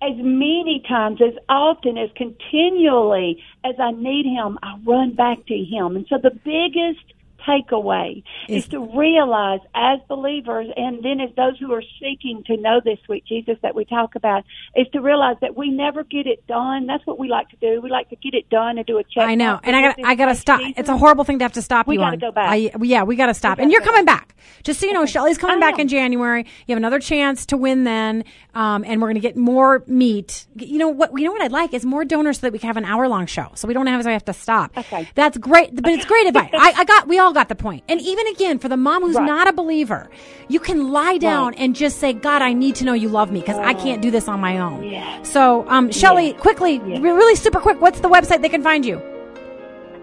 as 0.02 0.15
many 0.17 0.84
times, 0.88 1.19
as 1.21 1.34
often, 1.50 1.97
as 1.97 2.10
continually 2.15 3.43
as 3.63 3.76
I 3.80 3.91
need 3.91 4.26
Him, 4.26 4.60
I 4.62 4.78
run 4.86 5.15
back 5.15 5.45
to 5.47 5.56
Him. 5.56 5.95
And 5.95 6.06
so 6.08 6.17
the 6.21 6.30
biggest 6.30 7.16
takeaway 7.48 8.24
is, 8.48 8.64
is 8.64 8.70
to 8.70 8.80
realize 8.98 9.60
as 9.74 10.00
believers 10.08 10.68
and 10.76 11.04
then 11.04 11.20
as 11.22 11.34
those 11.36 11.58
who 11.60 11.72
are 11.74 11.84
seeking 12.00 12.44
to 12.48 12.58
know 12.58 12.82
this 12.84 13.00
sweet 13.06 13.26
Jesus 13.26 13.58
that 13.62 13.76
we 13.76 13.86
talk 13.86 14.16
about 14.16 14.44
is 14.76 14.88
to 14.94 15.02
realize 15.02 15.38
that 15.42 15.56
we 15.56 15.70
never 15.70 16.04
get 16.04 16.28
it 16.28 16.46
done. 16.48 16.86
That's 16.86 17.06
what 17.06 17.20
we 17.20 17.30
like 17.30 17.50
to 17.50 17.56
do. 17.58 17.82
We 17.82 17.90
like 17.90 18.10
to 18.10 18.16
get 18.16 18.34
it 18.34 18.50
done 18.50 18.78
and 18.78 18.86
do 18.86 18.98
a 18.98 19.04
check. 19.04 19.24
I 19.24 19.36
know. 19.36 19.60
And 19.64 19.76
I 19.76 19.82
got 19.82 20.04
I 20.04 20.16
got 20.16 20.26
to 20.28 20.36
stop. 20.36 20.60
Jesus. 20.60 20.74
It's 20.78 20.90
a 20.90 20.98
horrible 20.98 21.24
thing 21.24 21.40
to 21.40 21.46
have 21.46 21.54
to 21.54 21.62
stop 21.62 21.88
we 21.88 21.96
you 21.96 22.00
gotta 22.00 22.14
on. 22.14 22.20
go 22.20 22.32
back. 22.32 22.50
I, 22.50 22.72
yeah, 22.82 23.04
we 23.04 23.16
got 23.16 23.28
to 23.28 23.34
stop. 23.34 23.60
And 23.60 23.72
you're 23.72 23.82
coming 23.82 24.06
back. 24.06 24.36
Just 24.64 24.80
so 24.80 24.86
you 24.86 24.94
know, 24.94 25.04
okay. 25.04 25.12
Shellie's 25.12 25.38
coming 25.38 25.60
back 25.60 25.80
in 25.80 25.88
January. 25.88 26.46
You 26.66 26.74
have 26.74 26.78
another 26.78 27.00
chance 27.00 27.46
to 27.48 27.58
win 27.58 27.84
then. 27.84 28.24
Um, 28.54 28.84
and 28.86 29.02
we're 29.02 29.08
going 29.08 29.16
to 29.16 29.22
get 29.22 29.38
more 29.38 29.84
meat. 29.88 30.48
You 30.56 30.78
know 30.78 30.90
what? 30.90 31.12
You 31.18 31.26
know 31.26 31.32
what 31.32 31.42
I'd 31.42 31.52
like 31.52 31.74
is 31.74 31.86
more 31.86 32.04
donors 32.04 32.38
so 32.38 32.48
that 32.48 32.54
we 32.54 32.60
can 32.60 32.68
have 32.68 32.78
an 32.78 32.86
hour 32.86 33.08
long 33.08 33.28
show, 33.28 33.52
so 33.56 33.68
we 33.68 33.74
don't 33.74 33.86
have 33.88 34.06
we 34.06 34.12
have 34.12 34.26
to 34.26 34.34
stop. 34.34 34.76
Okay, 34.78 35.08
that's 35.16 35.38
great. 35.38 35.76
But 35.76 35.88
it's 35.88 36.06
great 36.06 36.28
advice. 36.28 36.50
I, 36.54 36.74
I, 36.78 36.84
got. 36.86 37.08
We 37.08 37.20
all 37.20 37.34
got 37.38 37.50
the 37.50 37.56
point. 37.56 37.84
And 37.88 38.02
even 38.02 38.26
again, 38.28 38.58
for 38.58 38.67
the 38.67 38.78
mom 38.78 39.04
who's 39.04 39.15
right. 39.15 39.26
not 39.26 39.47
a 39.47 39.54
believer, 39.54 40.10
you 40.47 40.60
can 40.60 40.91
lie 40.91 41.17
down 41.17 41.50
right. 41.50 41.60
and 41.60 41.76
just 41.76 42.00
say, 42.00 42.13
"God, 42.13 42.41
I 42.41 42.54
need 42.54 42.76
to 42.76 42.86
know 42.86 42.93
you 42.93 43.10
love 43.10 43.32
me 43.32 43.41
because. 43.41 43.58
I 43.58 43.73
can't 43.73 44.02
do 44.02 44.12
this 44.12 44.28
on 44.28 44.39
my 44.39 44.58
own." 44.58 44.84
Yeah. 44.84 45.21
So, 45.23 45.67
um, 45.69 45.89
Shellie, 45.89 46.34
yeah. 46.34 46.39
quickly, 46.39 46.82
yeah. 46.86 47.00
really 47.00 47.36
super 47.36 47.60
quick. 47.60 47.80
What's 47.80 48.00
the 48.00 48.10
website 48.10 48.41
they 48.41 48.50
can 48.50 48.63
find 48.63 48.86
you? 48.86 49.02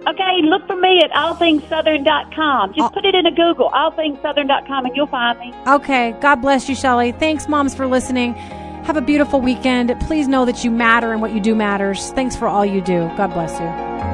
Okay, 0.06 0.42
look 0.42 0.66
for 0.66 0.76
me 0.76 1.00
at 1.02 1.10
allthingssouthern.com. 1.12 2.74
Just 2.74 2.92
put 2.92 3.06
it 3.06 3.14
in 3.14 3.26
a 3.26 3.30
Google, 3.30 3.70
allthingssouthern.com, 3.70 4.84
and 4.84 4.94
you'll 4.94 5.06
find 5.06 5.38
me. 5.38 5.52
Okay. 5.66 6.14
God 6.20 6.36
bless 6.36 6.68
you, 6.68 6.74
Shellie. 6.74 7.18
Thanks, 7.18 7.48
moms, 7.48 7.74
for 7.74 7.86
listening. 7.86 8.34
Have 8.84 8.98
a 8.98 9.00
beautiful 9.00 9.40
weekend. 9.40 9.98
Please 10.00 10.28
know 10.28 10.44
that 10.44 10.62
you 10.62 10.70
matter 10.70 11.12
and 11.12 11.22
what 11.22 11.32
you 11.32 11.40
do 11.40 11.54
matters. 11.54 12.10
Thanks 12.12 12.36
for 12.36 12.46
all 12.46 12.66
you 12.66 12.82
do. 12.82 13.10
God 13.16 13.32
bless 13.32 13.58
you. 13.58 14.13